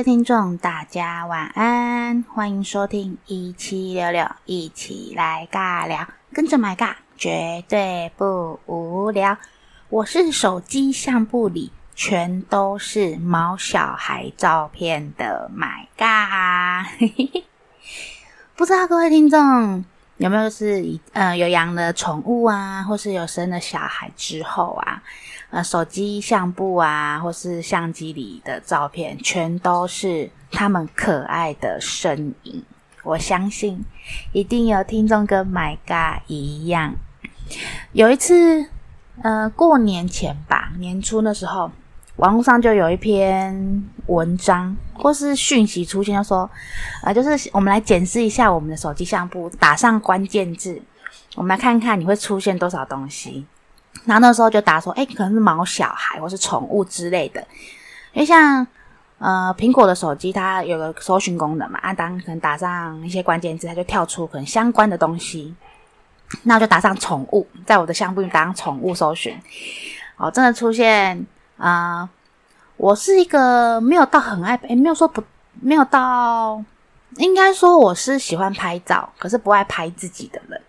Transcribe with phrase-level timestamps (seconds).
[0.00, 9.36] 位听众，大家晚安，欢迎收听一七六六，一起来尬聊，跟着买尬，绝对不无聊。
[9.90, 16.86] 我是手机相簿里全都是毛小孩照片的买尬，
[18.56, 19.84] 不知道各位听众
[20.16, 25.02] 有没有是呃有养了宠物啊，或是有生了小孩之后啊。
[25.50, 32.62] 呃，手机相簿啊，或是相机里的照片，全都是他们可爱的身影。
[33.02, 33.84] 我相信，
[34.32, 36.94] 一定有听众跟 My God 一样。
[37.92, 38.66] 有一次，
[39.22, 41.72] 呃，过年前吧，年初的时候，
[42.16, 46.48] 网络上就有一篇文章或是讯息出现，就说，
[47.02, 50.80] 呃，就是我们来检视一下我们的手机相簿，打上关键字，
[51.34, 53.44] 我们来看看你会出现多少东西。
[54.04, 57.40] 然后那时候就打说，哎，可能是毛小孩或是宠物之类的，
[58.12, 58.66] 因为像
[59.18, 65.54] 呃苹果的手机，它有个搜寻功能嘛，啊，当可能打上一些关键字，它就跳出可能相关的东西。
[66.44, 69.36] 那我就打上宠物，在我的相簿里打上宠物搜寻，
[70.16, 71.26] 哦，真的出现
[71.56, 72.08] 啊、
[72.76, 75.22] 我是一个没有到很爱，诶没有说不，
[75.60, 76.64] 没有到，
[77.16, 80.59] 应该说我是喜欢拍照，可是不爱拍自己的人。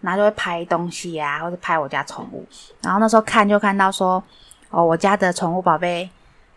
[0.00, 2.46] 然后就会拍东西、啊，或者拍我家宠物。
[2.82, 4.22] 然后那时候看就看到说，
[4.70, 6.08] 哦，我家的宠物宝贝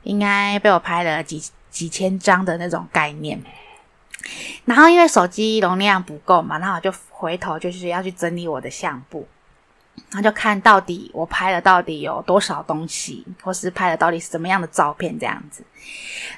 [0.03, 3.41] 应该被我拍了几几千张的那种概念。
[4.65, 9.27] 然后因为手机容量不够嘛，然后我就回头就是要去整理我的相簿，
[10.11, 15.63] 然后就看到底我拍了到底有多少东西，或是拍了到底是什么样的照片这样子。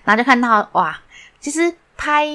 [0.03, 0.97] 然后就看到哇，
[1.39, 2.27] 其实拍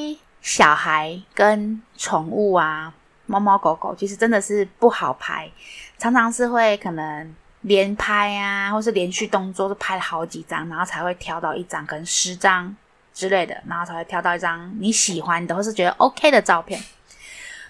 [0.42, 2.92] 小孩跟宠物啊。
[3.26, 5.50] 猫猫狗狗其实真的是不好拍，
[5.98, 12.74] 常常是会可能连拍啊，或是连续动作都拍了好几张，然后才会挑到一张，可能十张
[13.12, 16.80] 之类的，然后才会挑到一张你喜欢的或是觉得 OK 的照片。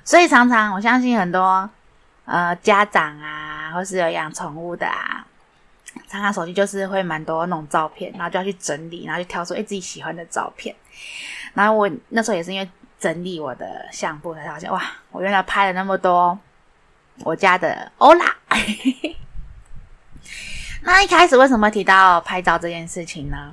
[0.05, 1.69] 所以常常我相信很多
[2.27, 5.27] 呃家长啊，或是有养宠物的啊，
[6.07, 10.77] 常常手机就是会蛮多那种照片，然后就要去整理，然后就挑出诶自己喜欢的照片。
[11.55, 12.71] 然后我那时候也是因为。
[12.99, 16.39] 整理我的相簿，才发现哇，我原来拍了那么多
[17.25, 18.25] 我家的欧拉。
[20.83, 23.53] 那一开始为什么提到拍照这件事情呢？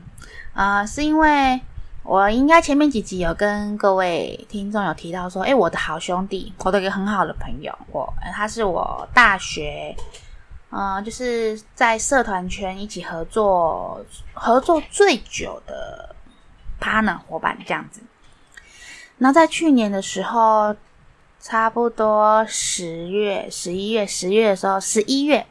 [0.54, 1.60] 呃，是因为
[2.04, 9.96] 我应该前面几集有跟各位听众有提到说，诶，我的好兄弟，我的一个很好的朋友，我他是我大学，
[10.70, 16.16] 呃，就是在社团圈一起合作合作最久的
[16.80, 18.02] partner 伙伴这样子。
[19.24, 20.76] 那在去年的时候，
[21.40, 25.48] 差不多十月、十一月、十月的时候，十一月，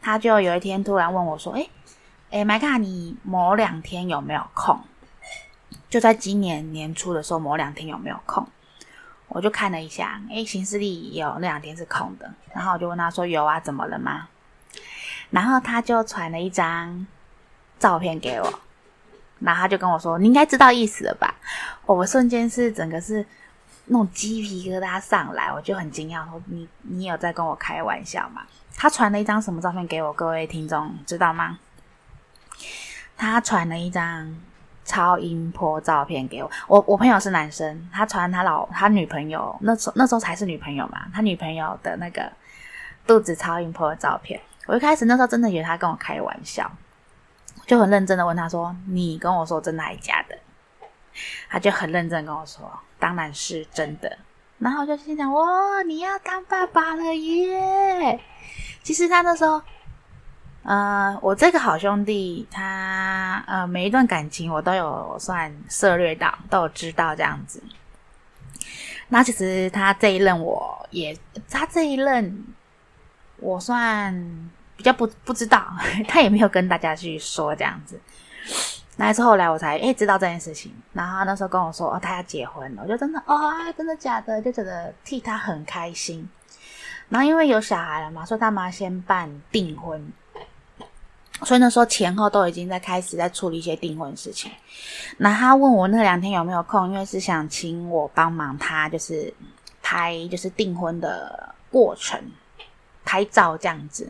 [0.00, 1.68] 他就有一天突然问我说：“诶
[2.30, 4.78] 诶麦卡，你某两天有没有空？
[5.90, 8.46] 就在今年年初的时候，某两天有没有空？”
[9.26, 14.28] 我就看了一下，诶行事历有那两天是空的，然后我就问他说：“有啊，怎么了吗？”
[15.30, 17.04] 然后他就传了一张
[17.80, 18.60] 照片给我。
[19.40, 21.34] 然后他就跟我说：“你应该知道意思了吧？”
[21.86, 23.24] 我瞬间是整个是
[23.86, 28.42] 那种鸡皮疙瘩上来，我就很惊讶说：“你你有在跟我开玩笑吗？”
[28.76, 30.12] 他传了一张什么照片给我？
[30.12, 31.58] 各位听众知道吗？
[33.16, 34.32] 他传了一张
[34.84, 36.50] 超音波照片给我。
[36.66, 42.30] 我我朋友是男生，他传他老他女朋友那时候那时候才是女朋友嘛，他女朋友的那个
[43.06, 44.40] 肚子超音波的照片。
[44.66, 46.70] 我一开始那时候真的以为他跟我开玩笑。
[47.68, 50.38] 就很认真的问他说：“你跟我说真的还是假的？”
[51.50, 54.16] 他就很认真跟我说：“当然是真的。”
[54.58, 58.18] 然后我就心想：“哇，你要当爸爸了耶！”
[58.82, 59.60] 其实他那时候，
[60.62, 67.62] 呃，我这个好兄弟，他呃每一段感情我都有算涉略到，都有知道这样子。
[69.08, 71.14] 那其实他这一任我也，
[71.50, 72.46] 他这一任
[73.36, 74.50] 我算。
[74.78, 75.66] 比较不不知道，
[76.08, 78.00] 他也没有跟大家去说这样子。
[78.96, 84.40] 那是后来我才诶、知道这件事情，然后他那时候跟我说哦，他要结婚了，我就真的哦，真的假的？
[84.40, 86.28] 就觉得替他很开心。
[87.08, 90.12] 然后因为有小孩了嘛，所以他妈先办订婚，
[91.44, 94.50] 所以那时候前后都已经在开始在处理一些订婚事情。
[95.16, 99.32] 那他问我那两天有没有空，因为是想请我帮忙他，就是
[99.82, 102.20] 拍就是订婚的过程，
[103.04, 104.08] 拍照这样子。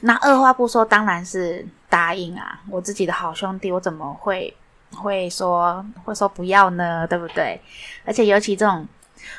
[0.00, 2.60] 那二话不说，当然是答应啊！
[2.70, 4.54] 我自己的好兄弟，我怎么会
[4.92, 7.06] 会说会说不要呢？
[7.06, 7.60] 对不对？
[8.04, 8.86] 而且尤其这种，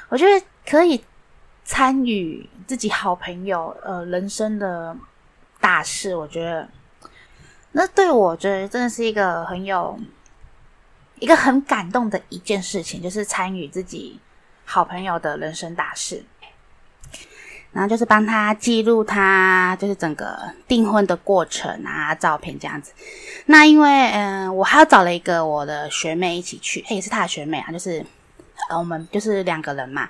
[0.10, 1.04] 我觉得可以
[1.64, 4.96] 参与自己好朋友呃人生的
[5.60, 6.68] 大事，我觉得
[7.72, 10.00] 那对我觉得真的是一个很有
[11.20, 14.20] 一个很感动的一件事情，就是参与自己
[14.66, 16.24] 好朋友的人生大事，
[17.76, 22.94] 然后就是帮他记录他就是整个订婚的过程啊，照片这样子。
[23.48, 28.06] 那因为嗯、我还要找了一个我的学妹一起去，也是他的学妹啊，就是
[28.70, 30.10] 呃，我们就是两个人嘛，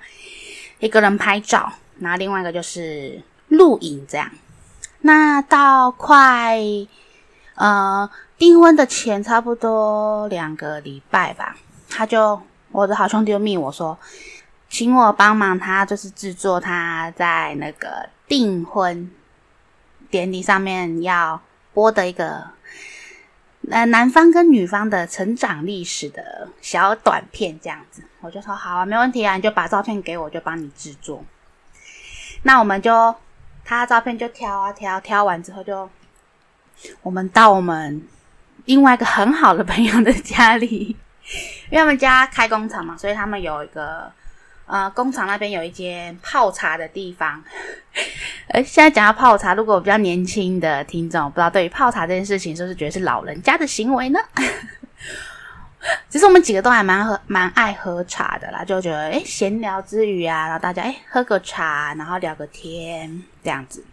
[0.80, 4.30] 一个人拍照，然后另外一个就是录影这样。
[5.02, 6.60] 那到快
[7.56, 8.08] 呃。
[8.38, 11.56] 订婚的前差不多两个礼拜吧，
[11.90, 12.38] 他就
[12.70, 13.98] 我的好兄弟就密我说，
[14.78, 19.10] 请我帮忙他，就是制作他在那个订婚
[20.10, 21.42] 典礼上面要
[21.74, 22.44] 播的一个
[23.72, 28.04] 呃男方跟女方的成长历史的小短片这样子。
[28.20, 31.24] 我就说好啊，没问题啊，你就把照片给我，就帮你制作。
[32.44, 33.16] 那我们就
[33.64, 35.90] 他照片就挑啊挑，挑完之后就
[37.02, 38.06] 我们到我们。
[38.66, 40.98] 另外一个很好的朋友的家里，
[41.70, 44.12] 因为他们家开工厂嘛，所以他们有一个
[44.66, 47.44] 呃工厂那边有一间泡茶的地方。
[48.50, 54.20] 呃，现在讲到泡茶，如果比较年轻的听众不知道对于泡茶这件事情，是不是觉得是老人家的行为呢？
[56.10, 63.86] 其实我们几个都还蛮喝蛮爱喝茶的啦，就觉得诶闲聊之余啊，然后大家诶喝个茶，然后聊个天这样子。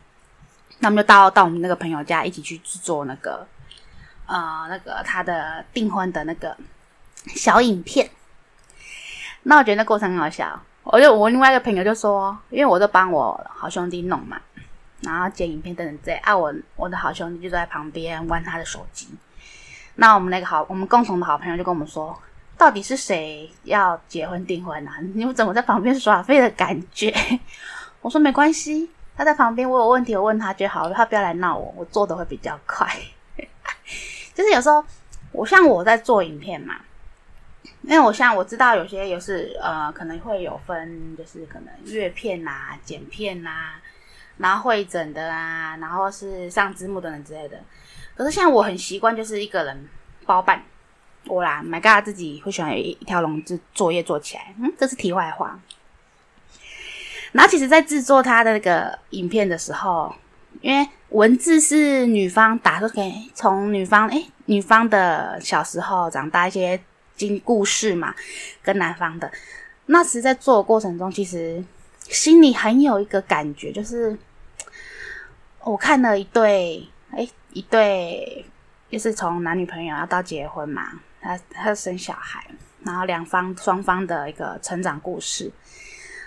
[0.79, 3.47] 那我们就到到我们那个朋友家一起去制作那个。
[4.25, 6.57] 呃，那个他的订婚的那个
[7.35, 8.09] 小影片，
[9.45, 10.61] 那我觉得那过程很好笑。
[10.85, 14.37] 我就我另外一个朋友就说，因为我都帮我好兄弟弄嘛，
[15.03, 19.09] 然后剪影片等等这啊，我我的好兄弟就在旁边玩他的手机。
[19.95, 22.19] 那我们那个好，我们共同的好朋友就跟我们说，
[22.59, 24.97] 到底是谁要结婚订婚啊？
[25.15, 27.15] 你们怎么在旁边耍废的感觉？
[28.01, 32.89] 我说没关系，他在旁边，我有问题我问他就好，他不要来闹我，我做的会比较快。
[34.35, 34.85] 就是有时候，
[35.31, 36.75] 我像我在做影片嘛，
[37.83, 43.81] 因为我像我知道有些也是呃，可能会有分，就是可能阅片啊、剪片啊，
[44.39, 47.61] 然后会诊的啊，然后是上字幕等等之类的。
[48.17, 49.89] 可是像我很习惯，就是一个人
[50.25, 50.63] 包办
[51.27, 54.55] 我啦，My God，自己会喜欢一一条龙作作业做起来。
[54.61, 55.59] 嗯，这是题外话。
[57.33, 60.15] 然后其实，在制作他的那个影片的时候。
[60.61, 66.79] 因为文字是女方打出给，从女方诶，女方的小时候长大一些
[67.17, 68.15] 经故事嘛，
[68.63, 69.31] 跟男方的，
[69.87, 71.63] 那时在做的过程中，其实
[72.01, 74.17] 心里很有一个感觉，就是
[75.61, 78.45] 我看了一对，诶，一对，
[78.91, 82.45] 就是从男女朋友要到结婚嘛，他他生小孩，
[82.83, 85.51] 然后两方双方的一个成长故事。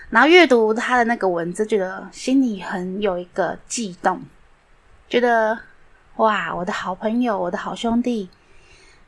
[0.08, 4.22] 然后阅读他的那个文字，觉得心里很有一个悸动，
[5.08, 5.58] 觉得
[6.14, 8.30] 哇，我的好朋友，我的好兄弟，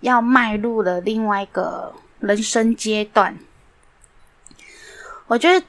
[0.00, 3.36] 要迈入了另外一个人生阶段，
[5.26, 5.66] 我觉得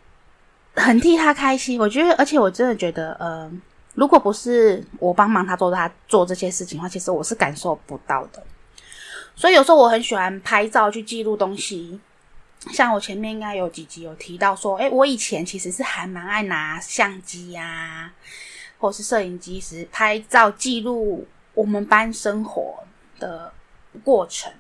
[0.76, 1.80] 很替他开心。
[1.80, 3.52] 我觉得，而且我真的觉得，呃，
[3.96, 8.44] 如果不是我帮忙他做他做这些事情的话，其实我是感受不到的。
[9.36, 12.00] 所以有时候我很喜欢拍照去记录东西。
[12.72, 18.14] 像我前面应该有几集有提到说，诶，我以前其实是还蛮爱拿相机呀、啊，
[18.78, 22.84] 或是摄影机时拍照记录我们班生活
[23.18, 23.54] 的
[24.04, 24.52] 过程。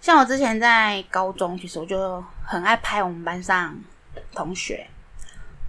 [0.00, 3.76] 像我之前在高中，其实我就很爱拍我们班上
[4.32, 4.86] 同学，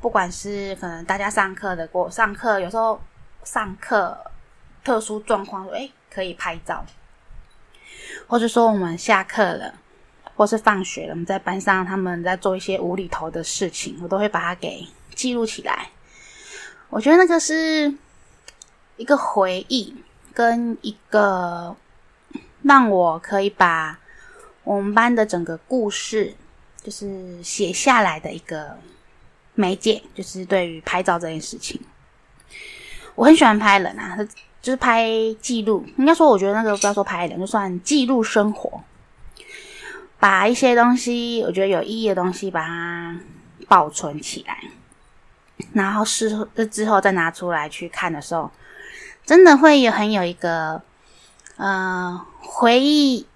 [0.02, 3.02] 不管是可能大家上课的过上课，有时候
[3.44, 4.32] 上课
[4.84, 6.86] 特殊状况，诶，可以拍照，
[8.28, 9.76] 或者说我们下课了。
[10.38, 15.88] 或是放学了，我们在班上，他们在做一些无厘头的事情，我都会把它给记录起来。
[16.90, 17.96] 我觉得那个是
[18.98, 19.96] 一个回忆，
[20.34, 21.74] 跟一个
[22.66, 24.00] 让我可以把
[24.64, 26.34] 我们班的整个故事，
[26.82, 28.76] 就是写下来的一个
[29.54, 31.80] 媒介，就是对于拍照这件事情，
[33.14, 34.18] 我很喜欢拍人啊，
[34.64, 35.08] 就是拍
[35.40, 35.86] 记录。
[35.98, 38.84] 应该说，我觉得那个不要说拍人，就算记录生活。
[40.18, 43.16] 把一些东西，我觉得有意义的东西，把它
[43.68, 44.64] 保存起来，
[45.74, 48.50] 然后事后之后再拿出来去看的时候，
[49.24, 50.82] 真的会有很有一个
[51.58, 53.28] 呃回忆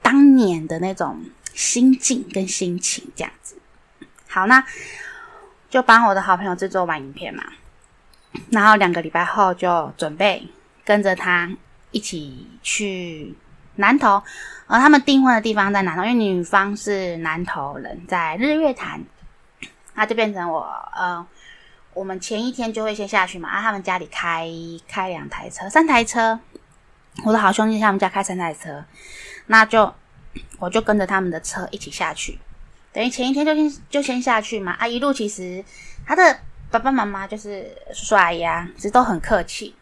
[0.00, 1.24] 当年的那种
[1.54, 3.56] 心境跟心情这样子。
[4.28, 4.64] 好，那
[5.68, 7.44] 就帮我的好朋友制作完影片嘛，
[8.50, 10.48] 然后两个礼拜后就准备
[10.84, 11.50] 跟着他
[11.90, 13.34] 一起去
[13.76, 14.22] 南投。
[14.66, 19.02] 而他们订婚的地方在南投，因为女方是南投人，在日月潭，
[19.94, 20.60] 那就变成我
[20.96, 21.26] 呃，
[21.92, 23.50] 我们前一天就会先下去嘛。
[23.50, 24.48] 啊，他们家里开
[24.88, 26.40] 开两台车，三台车，
[27.24, 28.84] 我的好兄弟他们家开三台车，
[29.46, 29.92] 那就
[30.58, 32.38] 我就跟着他们的车一起下去。
[32.92, 34.72] 等于前一天就先就先下去嘛。
[34.72, 35.64] 啊，一路其实
[36.06, 36.38] 他的
[36.70, 39.74] 爸爸妈妈就是叔叔阿姨啊，其实都很客气，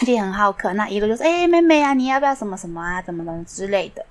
[0.00, 0.72] 而且很好客。
[0.74, 4.04] 那一路就是哎、妹妹啊，你要不要什么什么啊，怎么怎么之类的，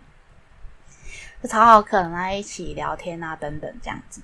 [1.43, 4.21] 就超好客，然后一起聊天啊，等等这样子。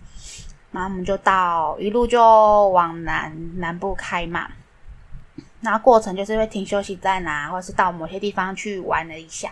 [0.72, 4.50] 然后我们就到一路就往南南部开嘛。
[5.66, 9.52] 然后过程就是会停休息站啊，或者是到某些地方去玩了一下。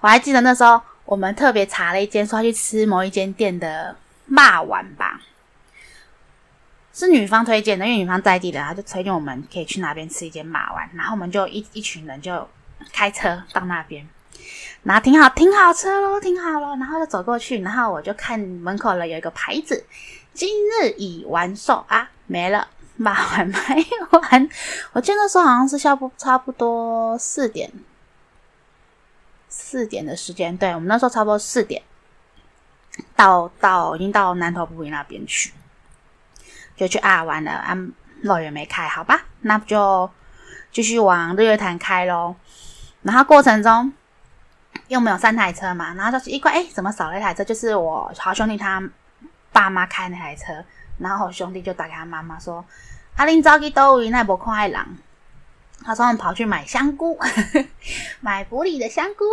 [0.00, 3.94] 我还记得那时候我们特别查了一间，说要去吃某一间店的
[4.26, 5.20] 肉丸吧，
[6.92, 10.90] 是女方推荐的，因为女方在地的，她就推荐我们可以去那边吃一间肉丸。
[10.94, 12.48] 然后我们就一一群人就
[12.92, 14.08] 开车到那边，
[14.82, 19.84] 然后停好停好车喽，停好了，然后就走过去，然后我就看门口了有一个牌子，
[20.32, 22.68] 今日已完售啊，没了。
[23.02, 23.58] 把完卖
[24.10, 24.48] 完，
[24.92, 27.72] 我记得那时候好像是下午差不多四点，
[29.48, 30.56] 四点的时间。
[30.56, 31.82] 对，我们那时候差不多四点
[33.16, 35.52] 到到已经到南投埔里那边去，
[36.76, 37.76] 就去啊玩了啊，
[38.22, 40.10] 乐园没开，好吧，那不就
[40.70, 42.36] 继续往日月潭开喽。
[43.02, 43.92] 然后过程中
[44.88, 47.42] 又没有三台车嘛，然后就是一块，哎，怎么少了一台车？
[47.42, 48.82] 就是我好兄弟他
[49.52, 50.64] 爸妈开那台车。
[50.98, 52.64] 然后我兄弟就打给他妈妈说
[53.16, 54.80] ：“阿玲早去倒位，那无看爱人。”
[55.84, 57.18] 他说：“我跑去买香菇，
[58.20, 59.24] 买埔里的香菇，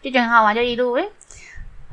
[0.00, 1.02] 就觉得很好玩，就一路诶，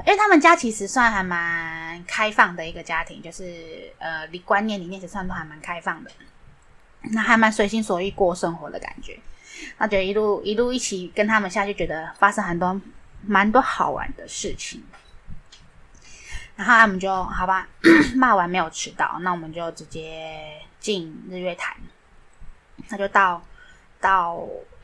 [0.06, 6.12] 因为他们家其实算还蛮开放的一个家庭，就是呃，离观念里面其实算都还蛮开放的，
[7.12, 9.20] 那还蛮随心所欲过生活的感觉。
[9.80, 12.80] 那就一路一路一起跟他们下去，觉得发生很多
[13.26, 14.84] 蛮多好玩的事情。”
[16.62, 17.68] 然后他们就好吧，
[18.16, 21.76] 骂完没有迟到，那我们就直接进日月潭，
[22.88, 23.42] 那就到
[24.00, 24.40] 到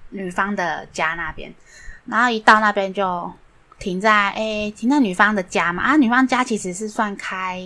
[0.10, 1.54] 女方的家那边，
[2.06, 3.32] 然后一到那边就
[3.78, 7.62] 停在诶，停在女方的家嘛，啊，女方家其实是算开，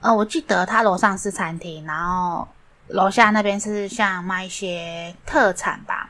[0.00, 2.48] 呃，我记得他楼上是餐厅，然后
[2.86, 6.08] 楼下那边是像卖一些特产吧，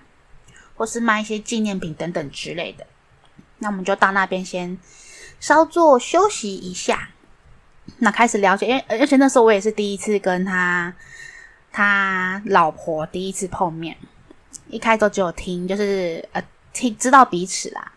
[0.76, 2.86] 或是卖一些纪念品等等之类的，
[3.58, 4.78] 那我们就到那边先。
[5.40, 7.09] 稍作休息一下，
[7.99, 10.94] 那开始了解，因为而且那时候我也是第一次跟他
[11.73, 13.97] 他老婆第一次碰面，
[14.68, 16.42] 一开始只有听，就是呃
[16.75, 17.90] 听知道彼此啦，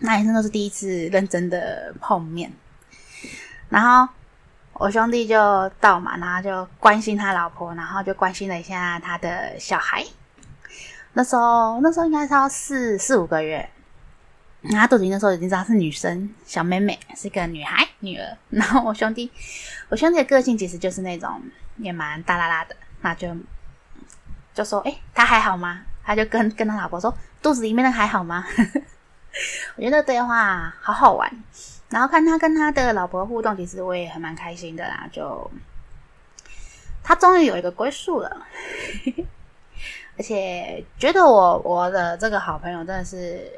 [0.00, 2.52] 那也是都是第一次认真的碰面。
[3.68, 4.12] 然后
[4.72, 10.04] 我兄弟就到嘛，然后就关心他老婆，然后就关心了一下他的小孩。
[11.12, 13.70] 那时候那时候应该是要四四五个月。
[14.68, 18.36] 他肚子里那时候已经知道是女生，小妹妹是一个女孩女儿。
[18.50, 19.30] 然后我兄弟，
[19.88, 21.40] 我兄弟的个性其实就是那种
[21.78, 23.34] 也蛮大啦啦的，那就
[24.52, 28.44] 就说：“哎、他还好吗？”他就跟跟他老婆说：“肚子里面的还好吗？”
[29.76, 31.30] 我觉得对话好好玩。
[31.88, 35.08] 然后看他跟他的老婆互动，其实我也还蛮开心的啦。
[35.10, 35.50] 就
[37.02, 38.46] 他终于有一个归宿了，
[40.18, 43.50] 而且觉得我我的这个好朋友真的是。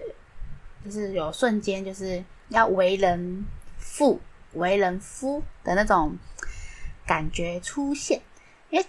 [0.84, 3.44] 就是有瞬间，就是要为人
[3.78, 4.20] 父、
[4.54, 6.16] 为人夫的那种
[7.06, 8.20] 感觉出现。
[8.70, 8.86] 因为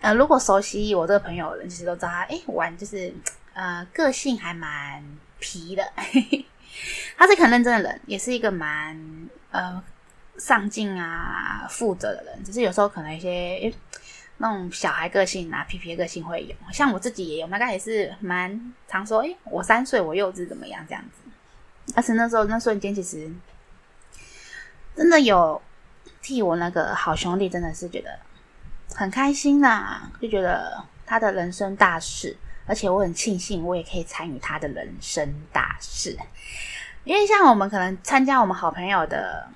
[0.00, 3.12] 呃，如果熟悉我这个朋友的人，其实都知道他，诶，玩就是
[3.52, 5.04] 呃，个性还蛮
[5.38, 5.92] 皮的。
[7.16, 9.82] 他是很认真的人，也是一个蛮呃
[10.38, 12.44] 上进啊、负责的人。
[12.44, 13.72] 只是有时候可能一些。
[14.42, 21.92] 那种小孩个性啊，皮皮的个性会有，像我自己也有，大概也是蛮常说，诶，我三岁，我幼稚怎么样这样子。
[21.94, 23.30] 而且那时候那瞬间，其实
[24.96, 25.60] 真的有
[26.22, 28.18] 替我那个好兄弟，真的是觉得
[28.94, 36.18] 很开心呐、啊，就觉得他的人生大事，而且我很庆幸，我也可以参与他的人生大事。
[37.04, 39.46] 因为像我们可能参加我们好朋友的。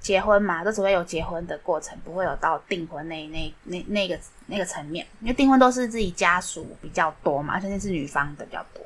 [0.00, 5.06] 结婚嘛，都只会有结婚的过程，不会有到订婚那那那那个那个层面。
[5.20, 8.82] 因为订婚都是自己家属比较多嘛，而且那是女方的比较多。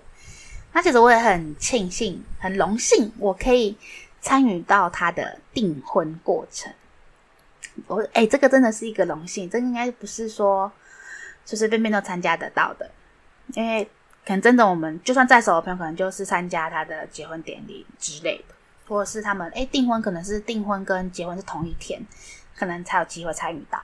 [0.73, 3.77] 那其实我也很庆幸、很荣幸，我可以
[4.21, 6.73] 参与到他的订婚过程。
[7.87, 10.71] 我哎、这个真的是一个荣幸，这应该不是说
[11.45, 12.91] 随随便便都参加得到的，
[13.55, 13.85] 因为
[14.25, 18.55] 可能真的我们就算在手的朋友，可能就是参加他的结婚典礼之类的。
[18.93, 21.99] 或者是他们诶订婚可能是订婚跟结婚是同一天，
[22.55, 23.83] 可能才有机会参与到，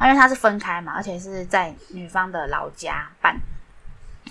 [0.00, 3.38] 因为他是分开嘛，而且是在女方的老家办，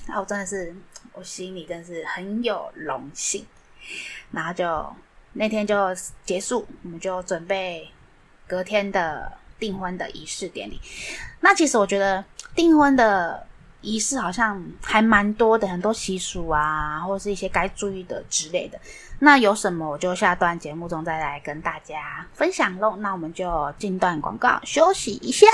[0.07, 0.75] 然后真的是
[1.13, 3.45] 我心里真是很有荣幸，
[4.31, 4.95] 然后就
[5.33, 7.87] 那天就结束，我们就准备
[8.47, 10.81] 隔天的订婚的仪式典礼。
[11.41, 13.45] 那其实我觉得订婚的
[13.81, 18.79] 仪式好像还蛮多的，很多习俗啊，或者是一些该注意的之类的。
[19.19, 22.97] 那有什么我就下段节目中再来跟大家分享喽。
[22.97, 25.47] 那我们就进段广告休息一下。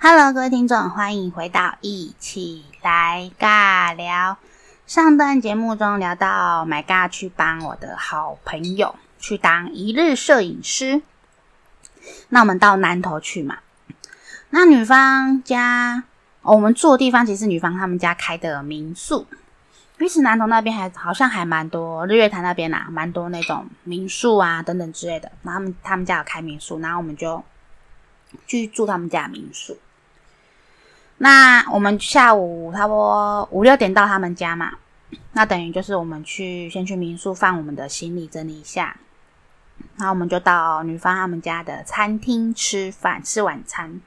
[0.00, 4.38] Hello，各位听众，欢迎回到一起来尬聊。
[4.86, 11.02] 上段节目中聊到，My God 去帮我的好朋友去当一日摄影师。
[12.30, 13.58] 那我们到南投去嘛？
[14.50, 16.04] 那女方家，
[16.40, 19.26] 我们住的地方其实女方他们家开的民宿。
[19.98, 25.32] 彼此南投那边还好像还蛮多，日月潭那边呐、啊，蛮多那种民宿啊等等之类的。
[25.42, 27.42] 然后他们他们家有开民宿，然后我们就
[28.46, 29.78] 去住他们家民宿。
[31.18, 34.74] 那我们下午差不多五六点到他们家嘛，
[35.32, 38.98] 那等于就是我们去先去民宿放我们的行李，整理一下，
[39.96, 43.98] 然后我们就到女方他们家的餐厅吃饭，吃晚餐。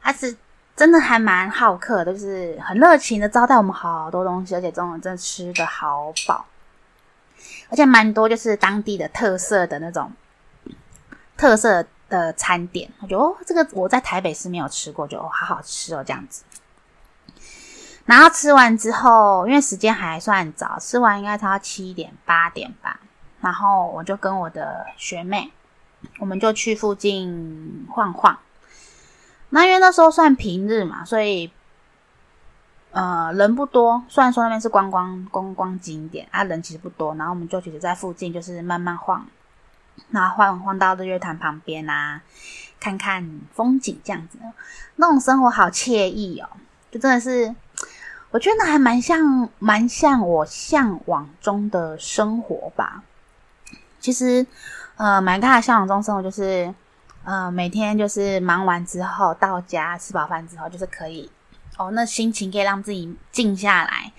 [0.00, 0.36] 他是
[0.76, 6.44] 真的还蛮好客，就是很热情的招待我们好多东西，而且中午真的吃的好饱，
[7.70, 10.12] 而且蛮多就是当地的特色的那种
[11.34, 16.44] 特色的餐点，我觉得哦，这个我在台北是没有吃过，就哦，好好吃哦，这样子。
[18.04, 23.00] 然后吃完之后，因为时间还算早，吃完应该差七点八点吧。
[23.40, 25.50] 然后我就跟我的学妹，
[26.18, 28.38] 我们就去附近晃晃。
[29.50, 31.50] 那因为那时候算平日嘛，所以
[32.92, 34.04] 呃人不多。
[34.08, 37.14] 虽然说那边是观光观光景点啊，人其实不多。
[37.14, 39.26] 然后我们就其实在附近就是慢慢晃。
[40.10, 42.20] 然后晃晃到日月潭旁边啊，
[42.78, 44.38] 看看风景这样子，
[44.96, 46.48] 那种生活好惬意哦，
[46.90, 47.54] 就真的是，
[48.30, 53.02] 我觉得还蛮像，蛮像我向往中的生活吧。
[53.98, 54.46] 其实，
[54.96, 56.74] 呃，蛮大的向往中生活就是，
[57.26, 61.28] 呃，每天就是忙完之后到家吃饱饭之后，就是可以，
[61.76, 64.12] 哦，那心情可以让自己静下来。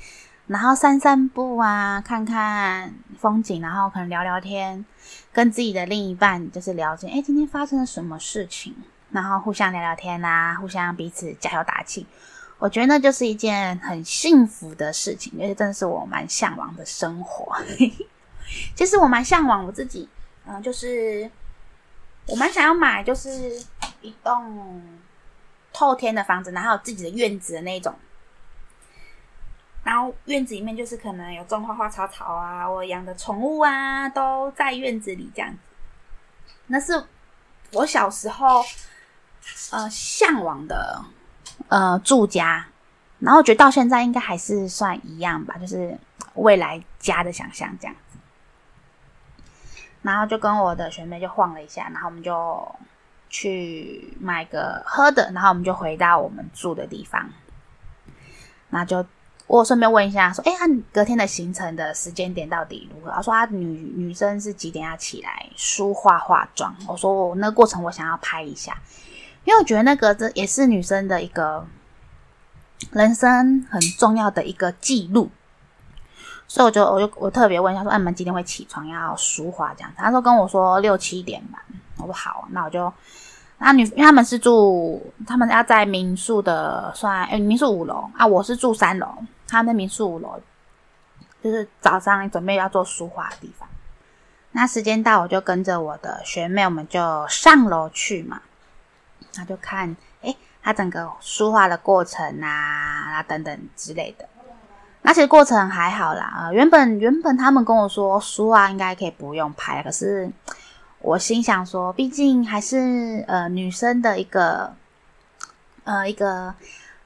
[0.47, 4.85] 然后散散步啊，看看风景，然后可能聊聊天，
[5.31, 8.75] 跟自己的另一半就是了解，诶，今天发生了什么事情，
[9.11, 12.05] 然后互相聊聊天啊，互相彼此加油打气。
[12.59, 17.55] 我觉得那就是一件很幸福的事情，而且真的是我蛮向往的生活。
[18.75, 20.09] 其实我蛮向往我自己，
[20.45, 21.29] 嗯、就是
[22.27, 23.63] 我蛮想要买，就是
[24.01, 24.81] 一栋
[25.73, 27.93] 透天的房子，然后有自己的院子的那种。
[29.83, 35.57] 然后院子里面就是可能有种花花草草啊，我养的宠物啊都在院子里这样子。
[36.65, 37.01] 那是
[37.71, 38.61] 我小时候
[39.71, 41.01] 呃向往的
[41.69, 42.67] 呃住家，
[43.19, 45.97] 然后我觉得到现在应该还是算一样吧，就是
[46.33, 47.95] 未来家的想象这样。
[50.11, 52.75] 然后就跟我的学妹就晃了一下，然后我们就
[53.29, 57.29] 去买个喝的，然后我们就回到我们住的地方，
[58.69, 59.05] 那就。
[59.49, 63.09] 我顺便问一下，说，哎，他隔天的行程的时间点到底如何？
[63.11, 66.75] 他说，他女女生是几点要起来梳化化妆？
[66.85, 68.77] 我说，我那个过程我想要拍一下，
[69.45, 71.65] 因为我觉得那个这也是女生的一个
[72.91, 75.31] 人生很重要的一个记录，
[76.47, 79.97] 所以我就我就我特别问一下，说，哎，你们几点会起床要梳化这样子？
[79.97, 81.63] 他说跟我说六七点吧。
[81.97, 82.91] 我说好，那我就。
[83.59, 89.07] 那女，他们是住，他们要在民宿的算，民宿五楼啊，我是住三楼，
[89.47, 90.39] 他们民宿五楼，
[91.41, 93.67] 就是早上准备要做梳化的地方。
[94.51, 98.39] 那时间到，我就跟着我的学妹，我们就上楼去嘛，
[99.35, 99.87] 那就看，
[100.21, 104.29] 诶、欸、他整个梳化的过程啊，啊等等之类的。
[105.01, 110.29] 那其实过程还好啦，啊、原本原本他们跟我说书啊应该可以不用拍，可是。
[110.99, 114.73] 我心想说，毕竟还是呃女生的一个
[115.83, 116.53] 呃一个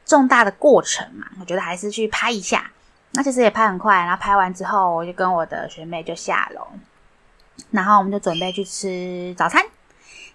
[0.06, 2.72] 重大的过程嘛，我觉得还是去拍一下。
[3.12, 6.66] 那其实也拍很快，然后拍完之后，我就跟我的学妹就下楼，
[7.70, 9.62] 然后我们就准备去吃早餐，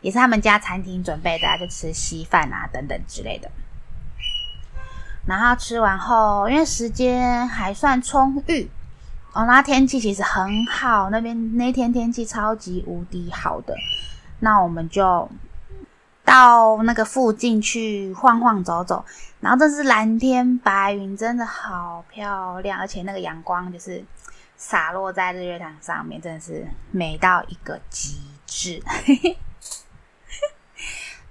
[0.02, 3.50] 也是他们家餐厅准备的，就吃稀饭啊等等之类的。
[5.26, 8.70] 然后吃完后，因为时间还算充裕。
[9.32, 13.76] 哦，那天气其实很好，那边那天天气超级无敌好的，
[14.40, 15.28] 那我们就
[16.24, 19.04] 到那个附近去晃晃走走，
[19.40, 24.02] 然后这是蓝天白云，真的好漂亮，而且那个阳光就是
[24.56, 28.82] 洒落在日月潭上面，真的是美到一个极致。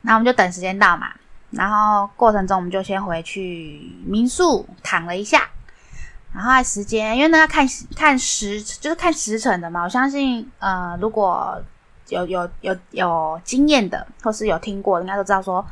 [0.02, 1.12] 那我们就等时间到嘛，
[1.52, 5.50] 然后过程中我们就先回去民宿躺了一下。
[6.34, 9.84] 然后时间，因为那要看看时，就是看时辰的嘛。
[9.84, 11.58] 我相信，呃，如果
[12.10, 15.66] 有有有有经验的，或是有听过，应该都知道说，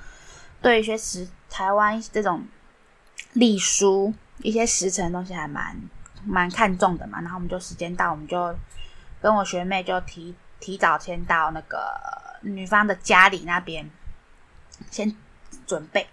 [0.61, 2.41] 对一些时台湾这种
[3.33, 5.75] 历书一些时辰东西还蛮
[6.23, 7.19] 蛮看重的嘛。
[7.19, 8.55] 然后我们就时间到，我们就
[9.21, 11.77] 跟我学妹就提提早先到那个
[12.39, 13.91] 女方的家里那边
[14.89, 15.13] 先
[15.65, 16.07] 准备。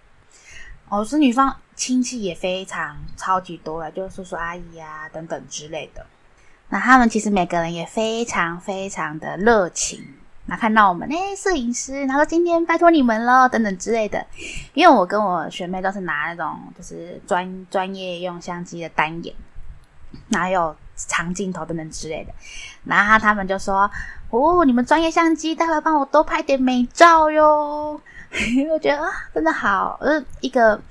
[0.89, 6.05] 哦，是女方亲戚也非常超级多了，就叔叔阿姨啊等等之类的。
[6.67, 10.05] 那他们其实每个人也非常非常的热情。
[10.47, 14.25] 那看到我们，哎，摄影师，然后今天拜托你们了，等等之类的。
[14.73, 19.33] 因为我跟我学妹都是拿那种就是专专业用相机的单眼，
[20.29, 22.33] 哪有长镜头等等之类的。
[22.83, 23.89] 然后他们就说
[24.29, 28.01] ：“哦，你们专业相机，待会帮我多拍点美照哟。”
[28.71, 30.81] 我觉得啊，真的好，呃，一个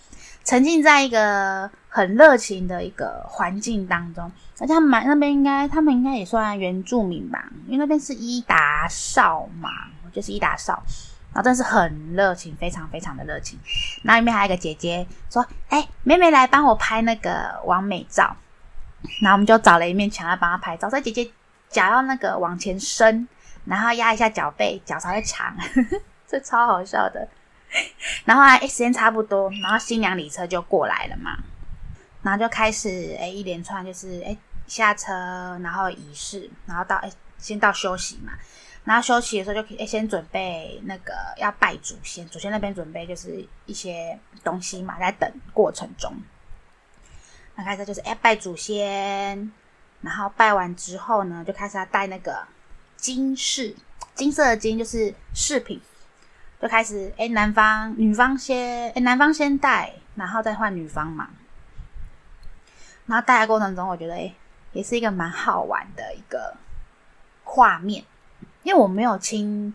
[0.45, 4.31] 沉浸在一个很热情的一个环境当中。
[4.59, 9.71] 而且他们那边应该，他们应该也算原住民吧，因为那边是伊达少嘛，
[10.13, 10.83] 就是伊达少，
[11.33, 13.59] 然后真的是很热情，非常非常的热情。
[14.03, 18.37] 然后里面还有一个姐姐说：“哎、妹妹来帮我拍那个完美照。”
[19.23, 20.91] 然后我们就找了一面墙来帮她拍照。
[20.91, 21.31] 所以姐姐
[21.71, 23.27] 脚要那个往前伸，
[23.65, 25.57] 然后压一下脚背，脚才会长，
[26.31, 27.27] 这超好笑的。
[28.25, 31.37] 然后哎、时间差不多，然后新娘礼车就过来了嘛，
[32.23, 34.37] 然后就开始哎、一连串就是哎。
[34.67, 35.13] 下车，
[35.65, 38.33] 然后仪式，然后到哎先到休息嘛。
[38.85, 46.15] 然后休息的时候就可以哎先准备那个要拜祖先，祖先那边准备就是一些东西嘛，在等过程中。
[47.57, 49.51] 那开始就是哎拜祖先，
[50.03, 52.47] 然后拜完之后呢，就开始要戴那个
[52.97, 53.75] 金饰，
[54.15, 55.81] 金色的金就是饰品，
[56.61, 61.31] 就开始诶男方女方先诶男方先戴，然后再换女方嘛。
[63.07, 64.35] 然后戴的过程中，我觉得诶
[64.73, 66.55] 也是一个蛮好玩的一个
[67.43, 68.05] 画面，
[68.63, 69.75] 因为我没有亲，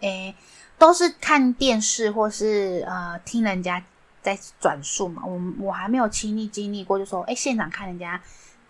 [0.00, 0.34] 诶，
[0.78, 3.84] 都是看电视或是呃听人家
[4.22, 8.20] 在转述嘛，我我还没有亲历经历过，就说诶现场看人家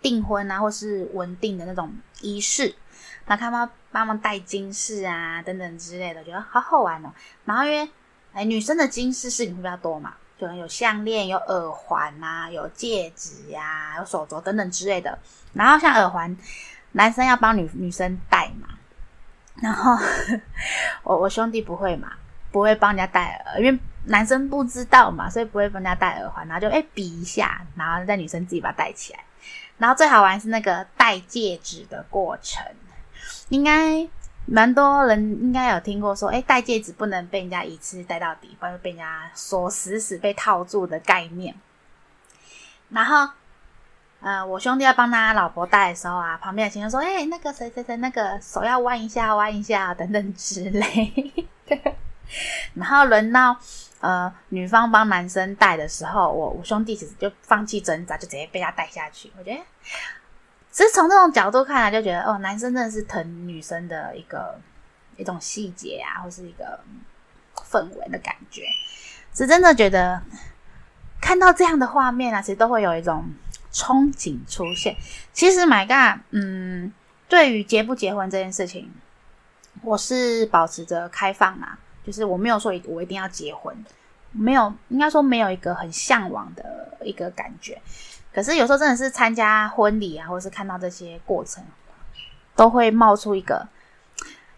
[0.01, 1.91] 订婚啊，或是文定的那种
[2.21, 2.75] 仪式，
[3.25, 7.13] 那他们帮忙戴金饰啊等等之类的，觉得好好玩哦。
[7.45, 7.89] 然后因为
[8.33, 10.13] 哎女生的金饰饰品会比较多嘛。
[10.37, 15.17] 可能有项链、有耳环啊，有戒指呀、有手镯等等之类的。
[15.53, 16.35] 然后像耳环，
[16.91, 18.67] 男生要帮女女生戴嘛。
[19.61, 19.97] 然后
[21.03, 22.11] 我我兄弟不会嘛，
[22.51, 26.45] 不会帮人家戴耳，因为男生不知道嘛，所以不会帮人家戴耳环。
[26.49, 29.19] 然后就哎比一下，然后在女生自己把它戴起来。
[29.77, 32.61] 然后最好玩是那个戴戒指的过程，
[33.49, 34.07] 应该。
[34.47, 41.55] 蛮多人应该有听过说，哎，戴戒指不能被人家一次戴到底，不然被人家锁死死被套住的概念。
[42.89, 43.27] 然后，
[44.21, 51.33] 呃，我兄弟要帮他老婆戴的时候啊，旁边的亲戚说，哎，那个谁谁谁，那个手要弯一下，弯一下等等之类。
[52.75, 53.57] 然后轮到
[54.01, 59.31] 呃女方帮男生戴的时候，我我兄弟其实就放弃挣扎，就直接被他戴下去。
[59.39, 59.59] 我觉得。
[60.75, 64.59] 其实从这种角度看来，就觉得哦，男生真的是疼女生的一个
[65.15, 66.77] 一种细节啊，或是一个
[67.55, 68.63] 氛围的感觉。
[69.33, 70.21] 是真的觉得
[71.21, 73.23] 看到这样的画面啊，其实都会有一种
[73.71, 74.97] 憧憬出现。
[75.31, 76.91] 其实，My God，嗯，
[77.29, 78.91] 对于结不结婚这件事情，
[79.81, 83.73] 我是保持着开放啊，就是我没有说我一定要结婚，
[84.33, 87.81] 没有，应该说没有一个很向往的一个感觉。
[88.35, 91.63] 可是有时候真的是参加婚礼啊，或者是看到这些过程，
[92.53, 93.65] 都会冒出一个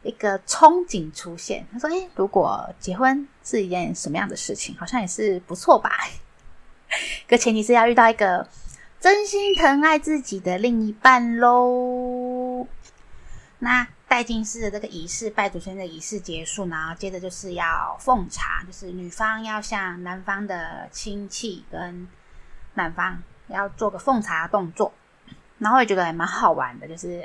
[0.02, 1.64] 一个憧憬出现。
[1.72, 5.92] 他说：“诶，如果结婚是一件什么样的事情，好像也是不错吧？
[7.30, 8.50] 可前提是要遇到一个
[9.00, 12.66] 真心疼爱自己的另一半喽。”
[13.60, 22.08] 那戴金饰的这个仪式，拜祖先的仪式结束，然后接着就是要奉茶，就是女方要向男方的亲戚跟
[22.74, 23.22] 男方。
[23.48, 24.92] 要做个奉茶的动作，
[25.60, 27.24] 然后也觉得还蛮好玩的，就是，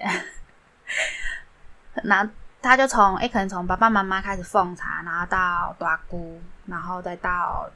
[2.05, 2.29] 那
[2.61, 7.69] 他就从诶可能从爸爸妈妈开始奉茶，然后到大姑，然后再到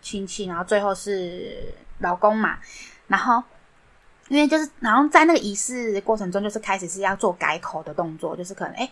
[0.00, 2.58] 亲戚，然后最后是老公嘛，
[3.08, 3.42] 然后
[4.28, 8.90] 因为就是，然后在那个仪式过程中，就是开始是要做改口的动作，就是可能诶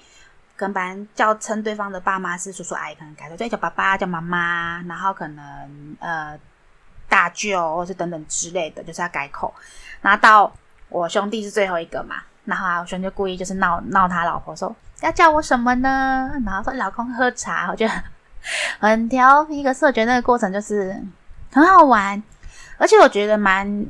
[0.56, 6.38] 可能本来叫称对方的爸妈是叔叔阿姨，可能改口叫叫爸爸叫妈妈，然后可能呃。
[7.08, 9.52] 大舅，或是等等之类的，就是要改口。
[10.00, 10.52] 然后到
[10.88, 16.30] 我兄弟是最后一个嘛，然后啊我兄弟就故意就是闹闹他老婆说要叫我什么呢？
[16.44, 17.92] 然后说老公喝茶，我觉得
[18.78, 19.62] 很调皮。
[19.62, 21.02] 可是我觉得那个过程就是
[21.52, 22.22] 很好玩，
[22.78, 23.86] 而且我觉得蛮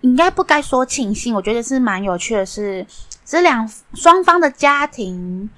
[0.00, 2.84] 应该不该说庆幸，我觉得是蛮有趣的是，
[3.24, 5.48] 这两双方的家庭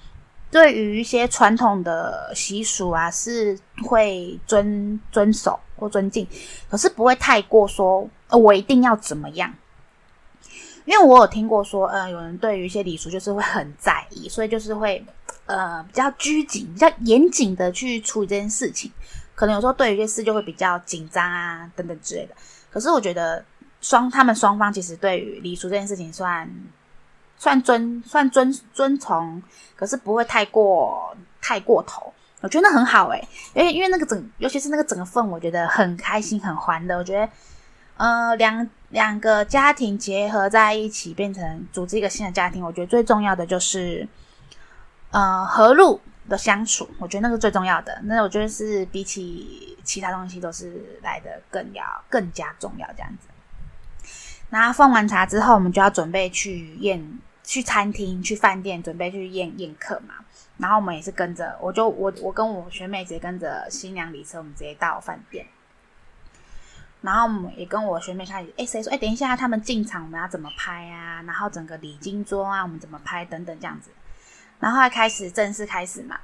[0.50, 5.58] 对于一些传统的习俗啊是会遵遵守。
[5.76, 6.26] 或尊敬，
[6.70, 9.52] 可是不会太过说，呃，我一定要怎么样。
[10.84, 15.02] 因为我有听过说，呃，有人对于一些礼俗就是会很在意，所以就是会
[15.46, 18.92] 呃比较拘谨、比较严谨的去处理这件事情。
[19.34, 22.34] 可能有时候对于一些事就会比较紧张啊等等之类的。
[22.70, 23.42] 可是我觉得
[23.80, 26.48] 双他们双方其实对于礼俗这件事情算
[27.38, 29.42] 算尊算尊尊从，
[29.74, 32.12] 可是不会太过太过头。
[32.44, 36.96] 我觉得很好诶，因为因为那个整，尤其是那个整个氛，我觉得很开心很欢乐。
[36.98, 37.28] 我觉得。
[37.96, 42.60] 呃，两两个家庭结合在一起，变成组织一个新的家庭。
[42.60, 44.08] 我觉得最重要的就是，
[45.12, 46.90] 呃，和睦的相处。
[46.98, 47.96] 我觉得那个最重要的。
[48.02, 53.28] 那我觉得是比起其他东西都是来的更要更加重要这样子。
[54.50, 60.23] 那奉完茶之后，我们就要准备去宴，去餐厅、去饭店，准备去宴宴客嘛。
[60.56, 65.46] 然后我们也是跟着，我就我我跟我学妹直接跟着新娘礼车，我们直接到饭店。
[67.00, 68.90] 然后我们也跟我学妹开始，哎，谁说？
[68.90, 71.22] 哎，等一下，他们进场我们要怎么拍啊？
[71.26, 73.90] 然后整个礼金桌啊，我们怎么拍等等这样子。
[74.58, 76.18] 然后还开始正式开始嘛。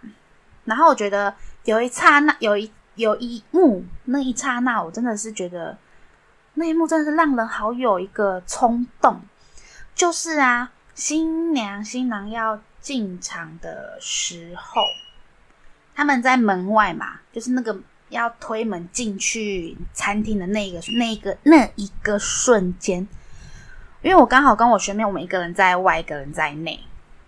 [0.64, 5.76] 然后我觉得有一刹那，有一有一幕，那一刹那，我真的是觉得
[6.54, 9.20] 那一幕真的是让人好有一个冲动。
[9.94, 14.82] 就是啊，新娘新郎要进场的时候，
[15.94, 17.78] 他们在门外嘛，就是那个。
[18.10, 23.06] 要推门进去餐厅的那个、那个、那一个瞬间，
[24.02, 26.80] 因为我刚好跟我学妹，我们一个人在外，一个人在内，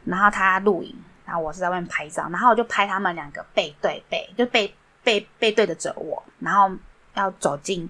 [0.04, 0.92] 然后他录影，
[1.24, 6.68] 然后我是在外面拍照，然后我就拍他们两个背对背，就背背背对着着我，然后
[7.14, 7.88] 要走进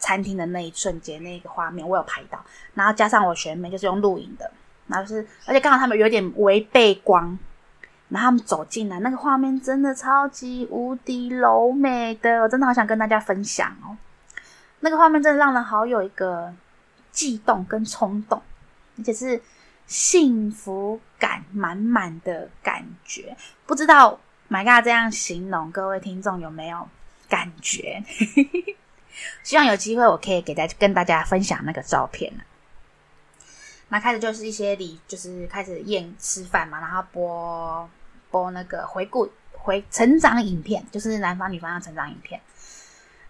[0.00, 4.50] 餐厅的那一瞬间，那个画面我有拍到，然后加上我学妹就是用录影的，
[4.88, 7.38] 然后是而且刚好他们有点违背光。
[8.10, 13.94] 然后他们走进来，那个画面真的超级无敌柔美的，我真的好想跟大家分享哦。
[14.80, 16.50] 那个画面真的让人好有一个
[17.12, 18.40] 悸动跟冲动，
[18.96, 19.42] 而且是
[19.86, 23.36] 幸福感满满的感觉。
[23.66, 26.88] 不知道 My God 这样形容，各位听众有没有
[27.28, 28.02] 感觉？
[29.44, 32.32] 希望有机会我可以给大家跟大家分享那个照片。
[33.88, 37.88] 那开始就是一些礼，就是开始宴吃饭嘛，然后播。
[38.30, 42.38] 播那个回顾回成长影片，就是男方女方的成长影片。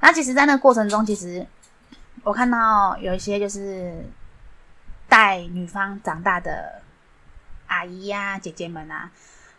[0.01, 1.47] 那其实，在那个过程中，其实
[2.25, 4.05] 我看到有一些就是
[5.09, 6.83] 带女方长大的
[7.69, 9.09] 阿姨呀、姐姐们啊，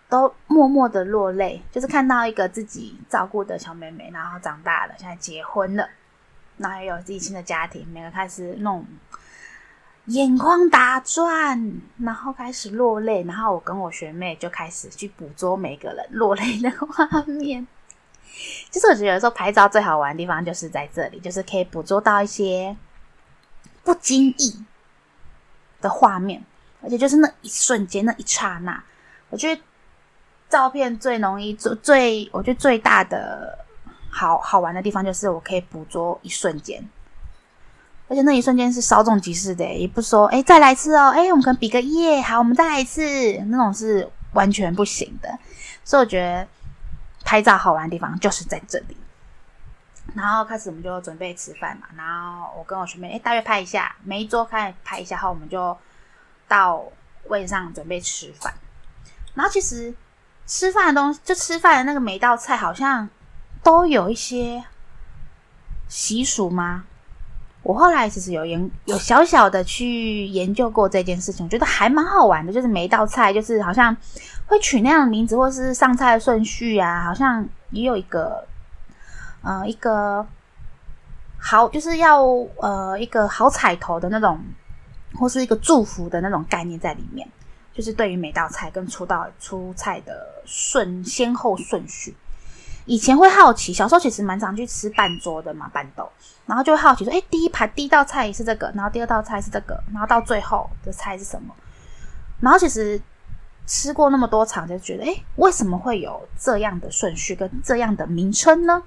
[0.09, 5.87] 都默默的落泪，就是看到一个自己照顾的小妹妹，然后长大了，现在结婚了，
[6.57, 8.85] 然后有自己新的家庭，每个开始弄。
[10.09, 17.67] 眼眶打转，然后开始落泪，然后我跟我学妹就开始去捕捉每个人落泪的画面。
[18.71, 22.75] 其实我觉得有时候拍照最好玩的地方就是在这里，就是可以捕捉到一些
[23.83, 24.65] 不经意
[25.79, 26.43] 的画面，
[26.81, 28.83] 而且就是那一瞬间、那一刹那，
[29.29, 29.61] 我觉得
[30.49, 33.59] 照片最容易、最最，我觉得最大的
[34.09, 36.83] 好好玩的地方就是我可以捕捉一瞬间。
[38.09, 43.01] 而且那一瞬间是稍纵即逝的，也不说哎再来一次哦，哎我们可能比个耶，好我们再来一次，
[43.45, 45.29] 那种是完全不行的。
[45.83, 46.47] 所以我觉得
[47.23, 48.97] 拍照好玩的地方就是在这里。
[50.15, 55.77] 然后开始我们就准备吃饭嘛，然后我跟我学妹哎大约拍一下，每一桌开始拍一下后，我们就
[56.47, 56.83] 到
[57.25, 58.51] 位上准备吃饭。
[59.35, 59.93] 然后其实
[60.47, 63.07] 吃饭的东西，就吃饭的那个每一道菜好像
[63.61, 64.63] 都有一些
[65.87, 66.85] 习俗吗？
[67.61, 72.53] 我后来其实有研有小小的去研究过这件事情，我觉得还蛮好玩的。
[72.53, 73.95] 就是每一道菜，就是好像
[74.47, 78.47] 会取那样的名字，或是上菜的顺序啊，好像也有一个，
[79.41, 80.25] 呃，一个
[81.37, 82.23] 好，就是要
[82.57, 84.39] 呃一个好彩头的那种，
[85.19, 87.27] 或是一个祝福的那种概念在里面。
[87.71, 92.15] 就是对于每道菜跟出道出菜的顺先后顺序。
[92.89, 96.11] 以前会好奇，小时候其实蛮常去吃办桌的嘛，办桌，
[96.47, 101.53] 然后就会好奇说，哎，第一盘第一道菜是这个，然后第二道菜是这个，然后到最后的菜是什么？
[102.39, 102.99] 然后其实
[103.67, 108.81] 吃过那么多场，就觉得，哎，为什么会有这样的顺序跟这样的名称呢？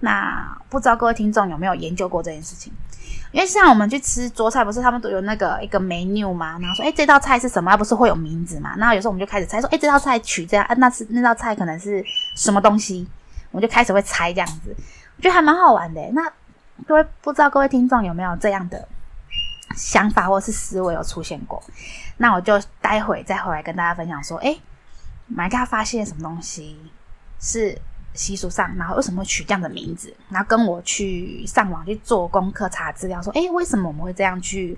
[0.00, 2.70] 那不知道各位听众有没有研究过这件事情？
[3.32, 6.58] 因为像我们去吃桌菜，不是他们都有那个一个 menu 吗？
[6.60, 7.74] 然后说，哎，这道菜是什么？
[7.78, 8.76] 不是会有名字嘛？
[8.76, 13.08] 然后有时候我们就开始猜，说，哎，这道菜取这样，那是那道菜可能是什么东西？
[13.50, 14.74] 我就开始会猜这样子，
[15.16, 16.00] 我觉得还蛮好玩的。
[16.12, 16.22] 那
[16.86, 18.88] 各位不知道各位听众有没有这样的
[19.76, 21.62] 想法或是思维有出现过？
[22.16, 24.56] 那我就待会再回来跟大家分享说，哎
[25.34, 26.78] ，My God 发现什么东西
[27.38, 27.78] 是
[28.14, 34.76] 习俗上，然后为什么会取这样的名字，然后跟我去上网去做功课查资料，说，诶，为什么我们会这样去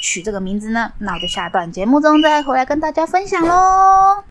[0.00, 0.92] 取这个名字呢？
[0.98, 4.24] 那我就下段节目中再回来跟大家分享喽。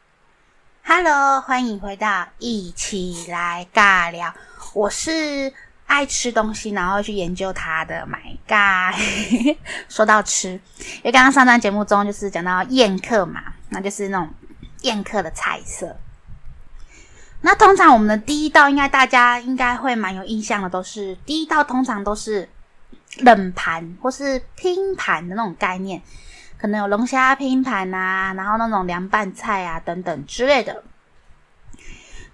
[0.94, 4.34] Hello，欢迎回到一起来尬聊，
[4.74, 5.54] 我是
[5.86, 9.00] 爱吃东西，然后去研究它的 My God。
[9.88, 14.30] 说到吃，因为刚刚上段节目中就是讲到宴客嘛，那就是那种
[14.82, 15.96] 宴客的菜色。
[17.40, 22.50] 那通常我们的第一道，应该大家应该会蛮有印象的，都是第一道通常都是
[23.20, 26.02] 冷盘或是拼盘的那种概念，
[26.62, 30.84] 可能有龙虾拼盘啊，然后那种凉拌菜啊等等之类的。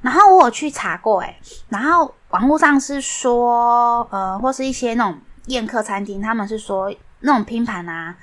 [0.02, 8.18] 然后我有去查过，诶，然后网络上是说，呃，或是一些那种宴客餐厅，他们是说那种拼盘啊，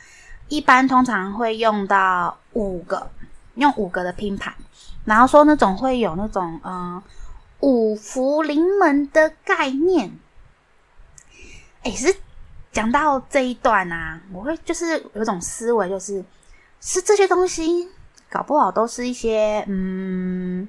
[0.48, 3.10] 一般通常会用到五个，
[3.54, 4.52] 用五个的拼盘。
[5.06, 7.02] 然后说那种会有那种嗯
[7.60, 10.12] 五福临门的概念，
[11.82, 12.14] 诶，是
[12.74, 16.22] 讲到这一段啊，我会就是有种思维，就是
[16.80, 17.88] 是这些东西
[18.28, 20.68] 搞不好都是一些嗯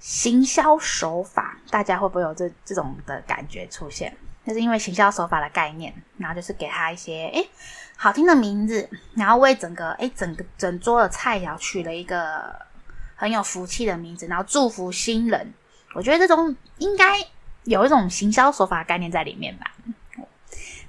[0.00, 4.16] 行销手法，大家会不会有这这种的感觉出现？
[4.44, 7.48] 就是因为行销手法的概念，然后就是给他一些诶
[7.96, 12.72] 好听的名字，然后为整个诶整个整桌的菜肴取了一个。
[13.14, 15.54] 很有福气的名字，然后祝福新人。
[15.94, 17.24] 我觉得这种应该
[17.62, 19.70] 有一种行销手法概念在里面吧。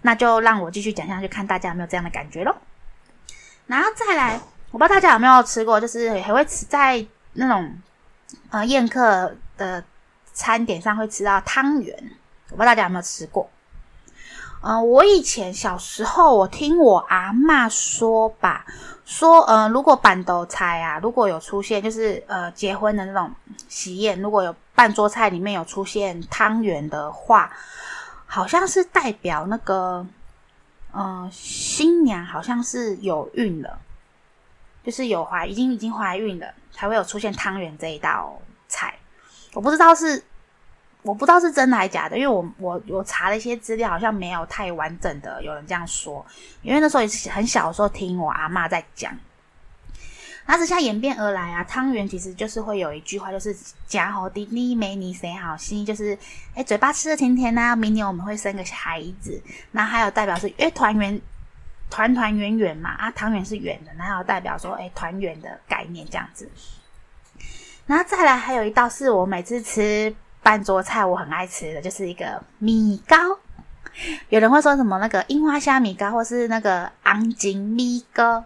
[0.04, 2.56] 那就让我继续讲下去，看大家有没有这样的感觉咯。
[3.66, 4.40] 然后再来，
[4.70, 7.74] 我不知道大家有没有吃过，就是还会吃在那种
[8.52, 9.84] 呃宴客的
[10.34, 11.98] 餐点上会吃到汤圆。
[12.52, 13.50] 我不知道大家有没有吃过。
[14.66, 18.66] 嗯、我以前小时候，我听我阿嬷说吧，
[19.04, 23.30] 说，呃，如果板豆菜啊，如果有出现，就是呃结婚的那种
[23.68, 27.52] 喜宴，如果有半桌菜里面有出现汤圆的话，
[28.34, 30.04] 好像是代表那个，
[30.92, 33.80] 呃，新娘好像是有孕了，
[34.84, 38.36] 就是有怀，已经已经怀孕了，才会有出现汤圆这一道
[38.68, 38.96] 菜。
[39.54, 40.24] 我不知道是。
[41.04, 46.26] 我不知道是真的还是假的，因为我我我查了一些资料，好像没有太完整的有人这样说。
[46.62, 49.14] 因为那时候也是很小的时候听我阿嬷在讲，
[50.46, 53.56] 那之下演变而来啊，汤圆其实就是会有一句话，就是
[53.88, 56.18] “家好地利美你谁好心”，就是
[56.54, 59.42] 哎嘴巴吃的甜甜呐、明年我们会生个孩子。
[59.72, 61.22] 那还有代表是因为团圆
[61.90, 66.50] 团团圆圆嘛啊，汤圆是圆的，然后还有代表说哎团圆的概念这样子。
[67.86, 70.16] 然后再来还有一道是我每次吃。
[70.44, 73.16] 办桌菜我很爱吃的就是一个米糕，
[74.28, 78.44] 有人会说什么那个樱花虾米糕，或是那个昂金米糕，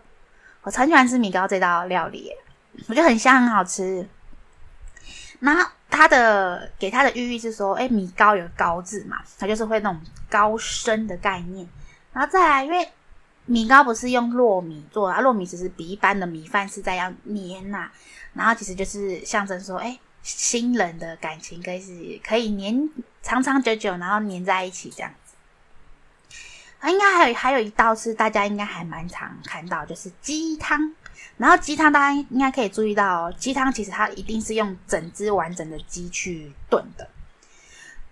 [0.68, 2.30] 我超喜欢吃米糕这道料理，
[2.90, 4.06] 我觉得很香很好吃。
[5.40, 9.98] 然后它的给它的寓意是说，哎，米糕有高字嘛，它就是会那种
[10.30, 11.66] 高升的概念。
[12.12, 12.86] 然后再来，因为
[13.46, 17.90] 米糕不是用糯米做啊，糯米只是比一般的米饭是在要黏呐、
[18.34, 19.98] 然后其实就是象征说，哎。
[20.24, 22.90] 新人的感情可以是可以黏
[23.22, 25.10] 长长久久，然后黏在一起这样。
[26.80, 30.94] 啊，应该还有还有一道是大家应该还蛮常看到，就是鸡汤。
[31.38, 37.08] 然后鸡汤大家应该可以注意到，鸡汤其实它一定是用整只完整的鸡去炖的。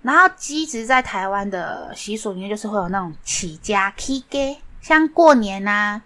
[0.02, 6.02] 然后鸡其实在台湾的习俗里面就是会有那种起家起家，像过年呐、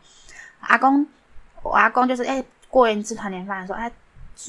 [0.62, 1.06] 阿公
[1.62, 3.91] 我阿公就是哎、欸、过年吃团年饭的时候哎。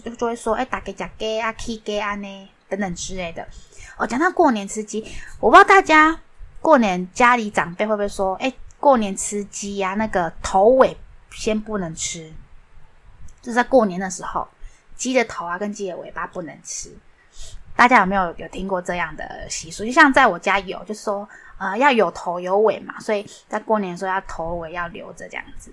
[0.04, 3.44] 就就会说，哎，打给假给啊，起给啊呢，等等之类的。
[3.96, 5.04] 哦、讲到过年吃鸡，
[5.40, 6.16] 我不知道大家
[6.60, 10.96] 过年家里长辈会不会说，哎，过年吃鸡呀、啊，那个头尾
[11.30, 12.32] 先不能吃，
[13.40, 14.46] 就是在过年的时候，
[14.94, 16.94] 鸡的头啊跟鸡的尾巴不能吃。
[17.74, 19.84] 大家有没有有听过这样的习俗？
[19.84, 25.72] 就像在我家有，就是说，呃，要有头有尾嘛，所以在过年的时候要头尾要留着这样子。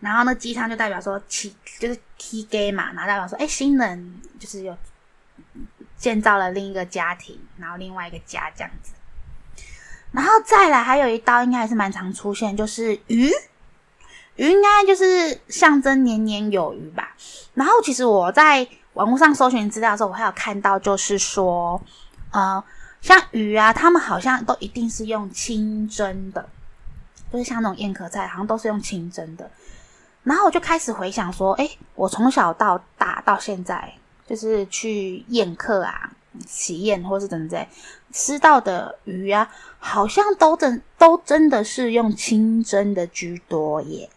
[0.00, 4.76] 然后呢，鸡汤就代表说起就是起家嘛，然后代表说，哎，新人就是有
[5.96, 8.92] 建造了另一个家庭，然后另外一个家这样子。
[10.14, 13.28] 然后再来还有一道应该还是蛮常出现，就是鱼，
[14.36, 17.16] 鱼应该就是象征年年有余吧。
[17.54, 21.82] 然后其实我在网络上搜寻资料的时候，我还有看到就是说，
[22.30, 22.62] 呃，
[23.00, 26.48] 像鱼啊，他们好像都一定是用清蒸的，
[27.32, 29.50] 就是像那种宴客菜，好像都是用清蒸的。
[30.22, 33.92] 然后我就开始回想说，诶，我从小到大到现在，
[34.28, 36.12] 就是去宴客啊、
[36.46, 37.66] 喜宴或是等等
[38.12, 44.08] 吃到的鱼啊，好像都真都真的是用清蒸的居多耶。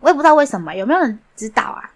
[0.00, 1.90] 我也不知道为什么，有没有人知道啊？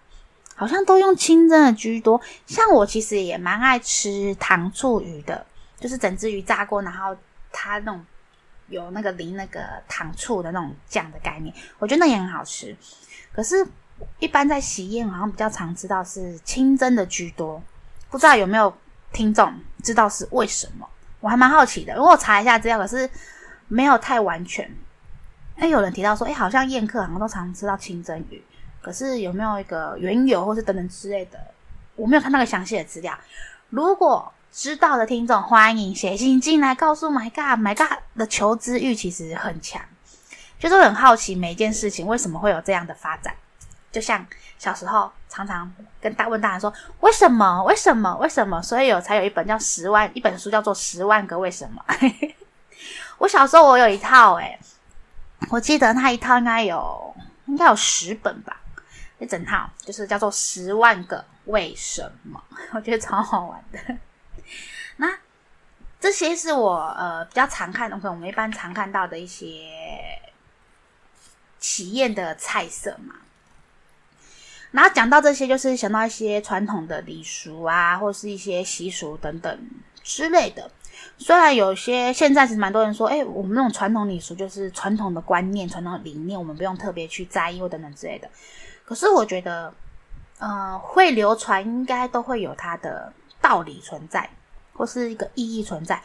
[0.55, 2.21] 好像都用清蒸的居多。
[2.47, 5.45] 像我其实也蛮爱吃糖醋鱼的，
[5.79, 7.17] 就是整只鱼炸过，然后
[7.51, 8.05] 它那种
[8.69, 12.77] 有那个淋那个糖醋的那种酱的概念，我觉得那也很好吃。
[13.33, 13.67] 可是，
[14.19, 17.63] 一般在喜宴好像比较常知道是清蒸的居多，
[18.13, 18.73] 不知道有没有
[19.11, 19.53] 听众
[19.83, 20.87] 知道是为什么？
[21.19, 23.09] 我还蛮好奇的，如果我查一下资料，可是
[23.69, 24.71] 没有太完全。
[25.57, 28.43] 哎，有人提到说，哎，好像宴客好像都常吃到清蒸鱼，
[28.83, 31.39] 可是有没有一个缘由或是等等之类的？
[31.97, 33.17] 我没有看那个详细的资料。
[33.71, 39.81] 如果知道的听众，欢迎写信进来告诉 My God，My God 的求知欲其实很强，
[40.59, 43.35] 就是很好奇每一件事情为什么会有这样的发展。
[43.93, 44.27] 就像
[44.59, 45.71] 小时候常常
[46.01, 47.63] 跟大问大人说，为什么？
[47.65, 48.17] 为什么？
[48.17, 48.61] 为什么？
[48.63, 51.85] 所以有才有一本叫十万一本书叫做《十万个为什么》。
[53.19, 54.59] 我小时候我有一套诶，
[55.51, 57.15] 我记得那一套应该有
[57.47, 58.61] 应该有十本吧，
[59.19, 63.79] 一整套就是叫做《十万个为什么》， 我觉得超好玩的。
[64.97, 65.19] 那
[66.01, 69.69] 这些是我呃比较常看的，可能我们一般常看到的一些
[71.61, 73.15] 喜宴的菜色嘛。
[74.73, 79.59] 然后讲到这些，就是想到一些传统的礼俗啊，或是一些习俗等等
[80.03, 80.71] 之类的。
[81.19, 88.29] 虽然有些现在其实蛮多人说，哎，我们那种传统礼俗就是传统的观念、传统的理念，我们不用特别去在意或等等之类的。
[88.85, 89.73] 可是我觉得，
[90.39, 93.13] 呃，会流传应该都会有它的
[93.43, 94.29] 道理存在，
[94.73, 96.01] 或是一个意义存在。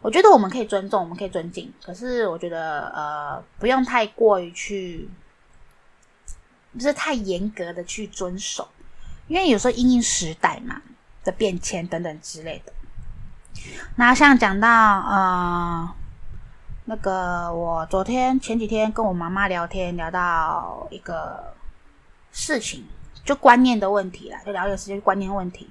[0.00, 1.72] 我觉得我们可以尊重，我们可以尊敬。
[1.84, 5.08] 可是我觉得，呃，不用太过于去。
[6.74, 8.68] 不是太严格的去遵守，
[9.28, 10.82] 因为有时候因应时代嘛
[11.22, 12.72] 的变迁等等之类的。
[13.96, 15.88] 那像讲到呃，
[16.86, 21.54] 那个我昨天前几天跟我妈妈聊天，聊到一个
[22.32, 22.84] 事情，
[23.24, 25.70] 就观念的问题啦，就聊一个事情观念问题。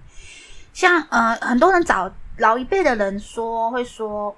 [0.74, 4.36] 像呃，很多人找老一辈的人说，会说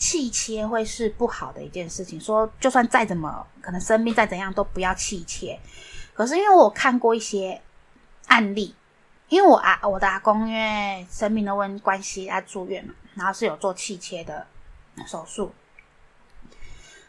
[0.00, 5.60] 气切会是不好的一件事情，说就算再怎么可能生病再怎样都不要气切。
[6.14, 7.60] 可是因为我看过一些
[8.26, 8.74] 案例，
[9.28, 14.46] 因为我啊我的阿公因为生病的问关系，他住院嘛，然后是有做气切的
[15.06, 15.52] 手术。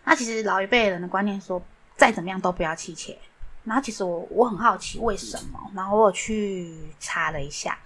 [0.04, 1.62] 那其实老一辈人的观念说，
[1.96, 3.18] 再怎么样都不要气切。
[3.64, 7.80] 然后其实我我很好奇为什么，然后我有去查了一下，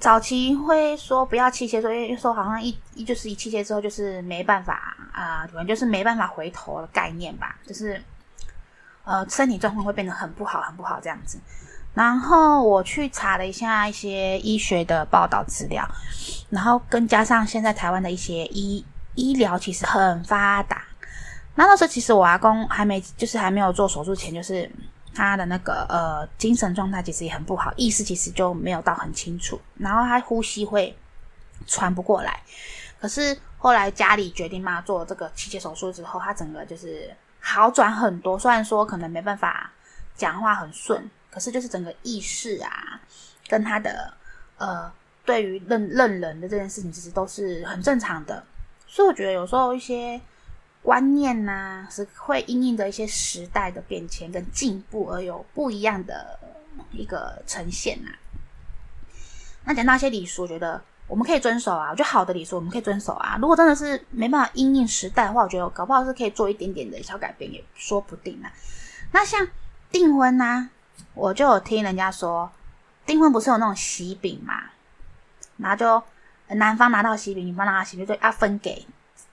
[0.00, 8.02] 早期会说不要气切，所以说好像一一就是一气切之后就是没办法啊，可能就是没办法回头的概念吧，就是。
[9.04, 11.40] 呃，身体状况会变得很不好，很不好这样子。
[11.94, 15.82] 然后我去查了一下一些医学的报道资料，
[16.50, 18.84] 然后跟加上现在台湾的一些医
[19.14, 20.82] 医疗其实很发达。
[21.54, 24.70] 那那时候其实我阿公还没，就是还没有做手术前，就是
[25.18, 29.60] 他的那个呃精神状态其实也很不好，意识其实就没有到很清楚。
[29.76, 30.96] 然后他呼吸会
[31.66, 32.40] 喘不过来。
[33.00, 37.14] 可是后来家里决定嘛，做这个气切手术之后，他整个就是。
[37.40, 39.70] 好转很多，虽然说可能没办法
[40.16, 43.00] 讲话很顺，可是就是整个意识啊，
[43.46, 44.12] 跟他的
[44.58, 44.92] 呃，
[45.24, 48.44] 对于认认人的这件事情，其实都是很正常的。
[48.88, 50.20] 所以我觉得有时候一些
[50.88, 56.40] 观念呐、是会因应的一些时代的变迁跟进步而有不一样的
[56.92, 58.16] 一个呈现呐、啊。
[59.64, 60.80] 那讲到一些礼俗，我觉得。
[61.06, 63.38] 我们可以遵守啊，我觉得好的礼数我们可以遵守啊。
[63.40, 68.52] 如果真的是没办法因应时代的话，我觉得搞不好是可以做一点点的小改变，也说不定啊。
[69.10, 69.48] 那像
[69.90, 70.68] 订婚呐、
[71.14, 72.50] 我就有听人家说，
[73.06, 74.64] 订婚不是有那种喜饼嘛，
[75.56, 76.02] 然后就
[76.54, 78.84] 男方拿到喜饼，女方拿到喜饼，就要分给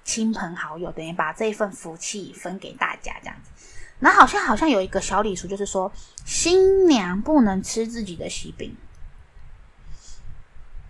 [0.06, 3.52] 亲朋好友，等于把这一份福气分给大家这样子。
[4.00, 5.92] 然后好像好像有一个小礼俗，就是说
[6.24, 8.74] 新娘不能吃自己的喜饼。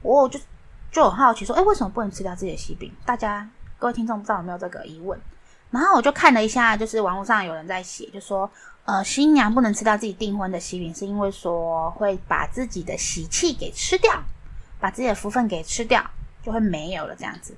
[0.03, 0.39] 我就。
[0.91, 2.89] 就很好奇说，哎，为什么不能吃掉自己的喜饼？
[3.05, 3.45] 大家
[3.78, 5.20] 各位听众不知道有没有这个疑问？
[5.70, 8.49] 然后我就看了一下，就是网络上有人在写，就说，
[8.86, 14.24] 呃，新娘不能吃掉自己订婚的喜饼，是因为说会把自己的喜气给吃掉，
[14.80, 16.01] 把自己的福分给吃掉，
[16.41, 17.53] 就会没有了这样子。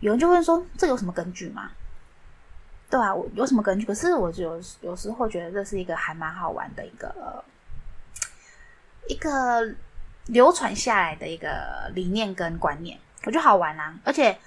[0.00, 1.70] 有人就问说，这有什么根据吗？
[2.90, 3.84] 对啊，我有什么根据？
[3.86, 7.44] 可是我有有时候觉得这是一个还蛮好玩的一个
[9.08, 9.74] 一个。
[10.28, 13.94] 流传下来的一个理念跟观念，我觉得好玩啊！
[14.04, 14.38] 而且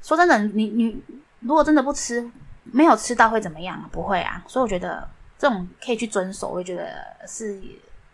[0.00, 1.02] 说真的，你你
[1.40, 2.26] 如果真的不吃，
[2.62, 3.86] 没有吃到会怎么样？
[3.92, 4.42] 不会啊！
[4.48, 5.06] 所以我觉得
[5.38, 7.60] 这种可以去遵守，我觉得是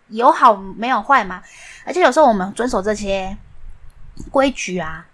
[0.09, 1.41] 有好没有坏嘛。
[1.87, 3.39] 而且有时候我们遵守这些
[4.33, 5.07] 规矩啊，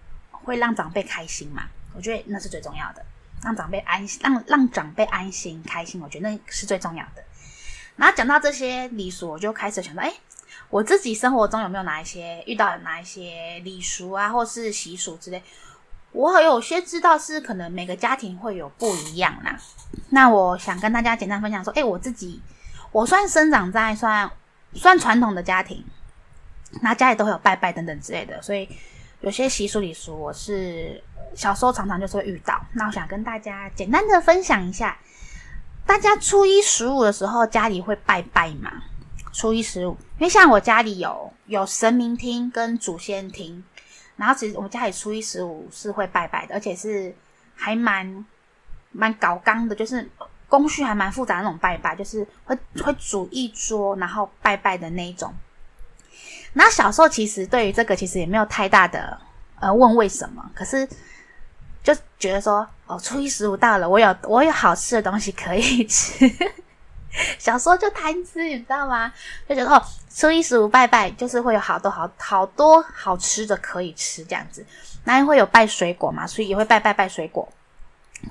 [0.49, 1.65] 会让长辈开心嘛。
[1.95, 3.05] 我觉得那是最重要的，
[3.43, 7.23] 让长辈安心，让让长辈安心开心，我觉得那是最重要的。
[7.97, 10.13] 然后讲到这些礼俗，我就开始想到，哎，
[10.71, 15.43] 我自己生活中有没有哪一些遇到哪一些礼俗啊，或是习俗之类？
[16.13, 19.59] 我有些知道是可能每个家庭会有不一样啦。
[20.11, 22.41] 那我想跟大家简单分享说，哎，我自己
[22.93, 24.31] 我算生长在算
[24.75, 25.85] 算传统的家庭，
[26.81, 28.69] 那家里都会有拜拜等等之类的，所以
[29.21, 31.03] 有些习俗礼俗我是
[31.35, 32.61] 小时候常常就是会遇到。
[32.75, 34.97] 那我想跟大家简单的分享一下，
[35.85, 38.71] 大家初一十五的时候家里会拜拜吗？
[39.33, 43.63] 初一十五，因为像我家里有有神明厅跟祖先厅。
[44.17, 47.15] 然后其实我们家里初一十五是会拜拜的，而且是
[47.55, 48.27] 还蛮
[48.91, 50.11] 蛮搞刚的，就是
[50.49, 55.33] 工序还蛮复杂的那种拜拜，就是会会煮一桌然后拜拜的那一种。
[56.59, 59.17] 那小时候其实对于这个其实也没有太大的
[59.61, 60.85] 呃问为什么，可是
[61.85, 66.29] 就觉得说哦，初一十五到了，我有我有好吃的东西可以吃。
[67.39, 69.13] 小时候就贪吃，你知道吗？
[69.49, 69.81] 就觉得哦，
[70.13, 74.67] 初一十五拜拜，就是会有好多好好多好吃的可以吃这样子。
[75.05, 77.49] 然后会有拜水果嘛，所以也会拜拜拜水果。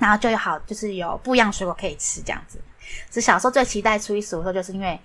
[0.02, 2.60] 然后就有好，就是有不一样水果可以吃这样子。
[3.10, 5.00] 是小时候最期待初一十五的时候，就是因为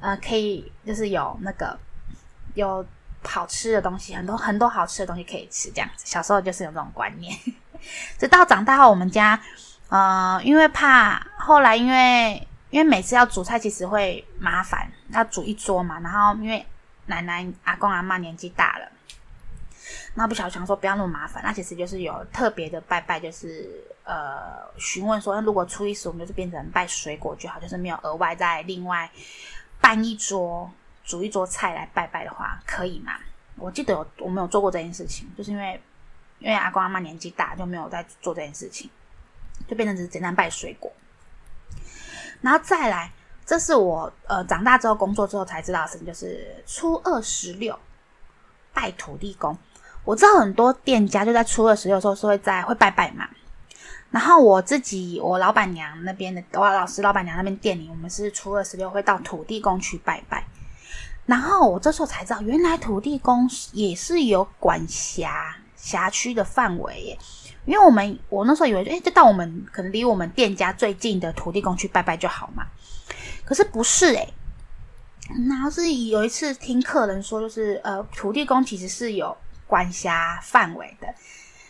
[0.00, 1.76] 呃，可以就是有那个
[2.54, 2.84] 有
[3.22, 6.04] 好吃的东西，很多很多好吃的东西可以吃这样子。
[6.06, 7.36] 小时候就是有这种观念。
[8.18, 9.40] 直到长大后，我们家
[9.88, 12.46] 呃，因为怕后来因为。
[12.72, 16.00] 因为每次要煮菜其实会麻烦，要煮一桌嘛。
[16.00, 16.64] 然后因为
[17.04, 18.88] 奶奶、阿公、阿妈年纪大了，
[20.14, 21.42] 那不晓得想说不要那么麻烦。
[21.44, 23.68] 那其实就是有特别的拜拜，就是
[24.04, 29.10] 呃询问说，那如果初一十我们就是变成拜水果就好，就是没有额外再另外
[29.78, 30.70] 办一桌
[31.12, 33.12] 煮一桌菜来拜拜的话，可以吗？
[33.56, 35.78] 我记得有我没有做过这件事情，就是因为
[36.38, 38.88] 因为阿公阿妈年纪大，就没有在做这件事情，
[39.68, 40.90] 就变成只是简单拜水果。
[42.40, 43.12] 然后再来，
[43.44, 47.78] 这是我呃长大之后工作之后才知道的事情，就是初二十六
[48.72, 49.54] 拜土地公。
[50.04, 53.28] 我知道很多店家就在初二十六的时候是会在会拜拜嘛。
[54.10, 60.42] 然后我自己我老板娘那边的我老师老板娘那边店里，我们是初二十六会到土地公去拜拜。
[61.26, 67.18] 然后我这时候才知道，原来土地公也是有管辖辖区的范围耶。
[67.64, 72.66] 因为我们我那时候以为，诶，就到我们可能离我们店家最近的土地公去拜拜就好嘛。
[73.44, 74.34] 可是不是诶，
[75.48, 79.36] 然后是有一次听客人说，就是呃，土地公其实是有
[79.68, 81.06] 管辖范围的。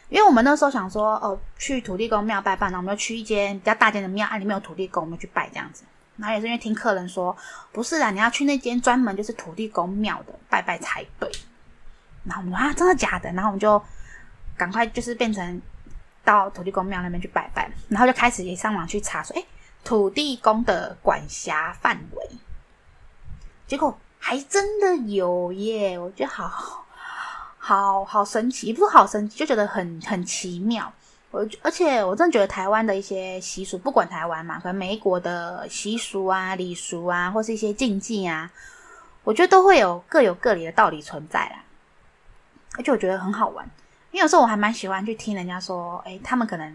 [0.08, 5.84] 因为我们那时候想说，哦，去土地公庙拜拜，然后我们要去一间比较大间的庙，啊，里面有土地公，我们去拜这样子。
[6.22, 7.36] 然后也是因为听客人说，
[7.70, 11.30] 不是啊，你要去那间专门就是土地公庙的拜拜才对。
[12.24, 13.30] 然后我们说啊，真的假的？
[13.32, 13.82] 然后我们就
[14.56, 15.60] 赶快就是变成。
[16.24, 19.44] 到土地公庙那边去拜拜，然后就开始也上网去查说，哎，
[19.82, 22.30] 土地公的管辖范围，
[23.66, 25.98] 结果还真的有耶！
[25.98, 26.86] 我觉得好
[27.58, 30.92] 好好神奇，不是好神奇，就觉得很很奇妙。
[31.32, 38.48] 我而且我真的觉得台湾的一些习俗，不管台湾嘛，可能美国的习俗啊、礼俗啊，或是一些禁忌啊，
[39.24, 41.64] 我觉得都会有各有各理的道理存在啦。
[42.76, 43.68] 而且我觉得很好玩。
[44.10, 46.70] 因为有时候我还蛮喜欢去听人家说，诶，他们可能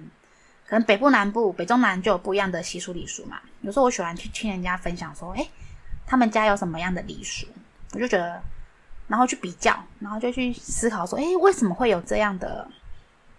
[0.67, 3.39] 可能北部、南部、北中南就有不一样的习俗礼俗嘛。
[3.61, 5.47] 有时候我喜欢去听人家分享说，诶，
[6.07, 7.45] 他们家有什么样的礼俗，
[7.93, 8.41] 我就觉得，
[9.07, 12.67] 然后去比较，然后就去思考说，诶，为什么会有这样的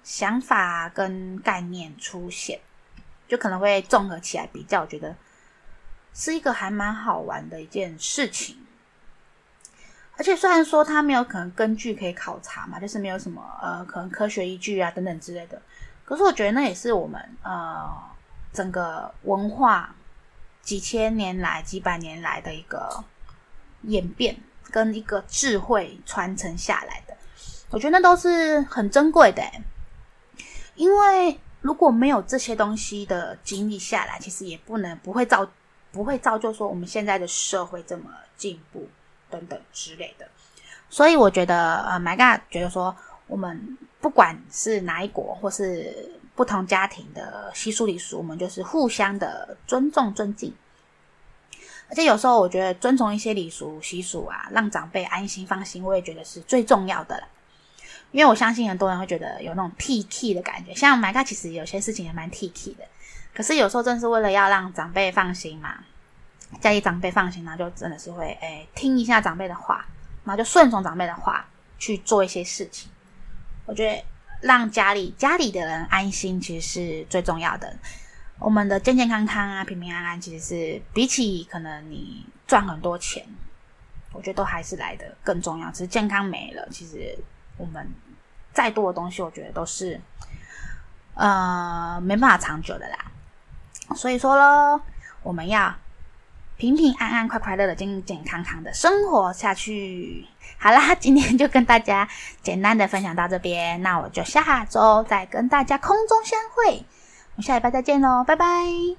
[0.09, 2.59] 想法跟概念出现？
[3.29, 5.15] 就可能会综合起来比较，我觉得
[6.15, 8.57] 是一个还蛮好玩的一件事情。
[10.17, 15.61] 而且虽然说它没有可能根据可以考察嘛，就是没有什么呃可能科学依据啊等等之类的，
[16.07, 17.87] 可是我觉得那也是我们呃
[18.51, 19.95] 整个文化
[20.63, 23.05] 几千年来几百年来的一个
[23.83, 24.35] 演变
[24.71, 27.15] 跟一个智慧传承下来的，
[27.69, 29.43] 我觉得那都是很珍贵的。
[30.79, 35.47] 因为如果没有这些东西的经历下来，其实也不能不会造
[35.93, 38.05] 不会造就说我们现在的社会这么
[38.39, 38.89] 进步。
[39.31, 40.27] 等等之类的，
[40.89, 50.51] 所以我觉得，呃，My God 觉得说，我们不管是哪一国或是不同家庭的习俗礼俗，我们就是互相的尊重、尊敬。
[51.91, 57.29] 而且有时候，我觉得尊重一些礼俗习俗啊，让长辈安心放心，我也觉得是最重要的了。
[58.11, 62.85] 因为我相信很多人会觉得有那种铁齿的感觉，像 My God 其实有些事情也蛮铁齿的，
[63.35, 65.79] 可是有时候正是为了要让长辈放心嘛。
[66.63, 69.85] 家里长辈放心，然后就真的是会诶、听一下长辈的话，
[70.25, 71.47] 然后就顺从长辈的话
[71.79, 72.91] 去做一些事情。
[73.67, 74.03] 我觉得
[74.41, 77.77] 让家里家里的人安心，其实是最重要的。
[78.39, 83.23] 我们的健健康康啊，平平安安，其实是比起可能你赚很多钱，
[84.13, 85.71] 我觉得都还是来得更重要。
[85.71, 87.15] 只是健康没了，其实
[87.59, 87.87] 我们
[88.55, 90.01] 再多的东西，我觉得都是
[91.15, 92.97] 呃没办法长久的啦。
[93.95, 94.81] 所以说喽，
[95.23, 95.75] 我们要
[96.57, 100.27] 平平安安、快快乐乐、健健康康的生活下去。
[100.59, 102.09] 好啦，今天就跟大家
[102.43, 106.85] 简单的分享到这边，那我就下周再跟大家空中相会。
[107.37, 108.99] 我们下礼拜再见喽，拜拜。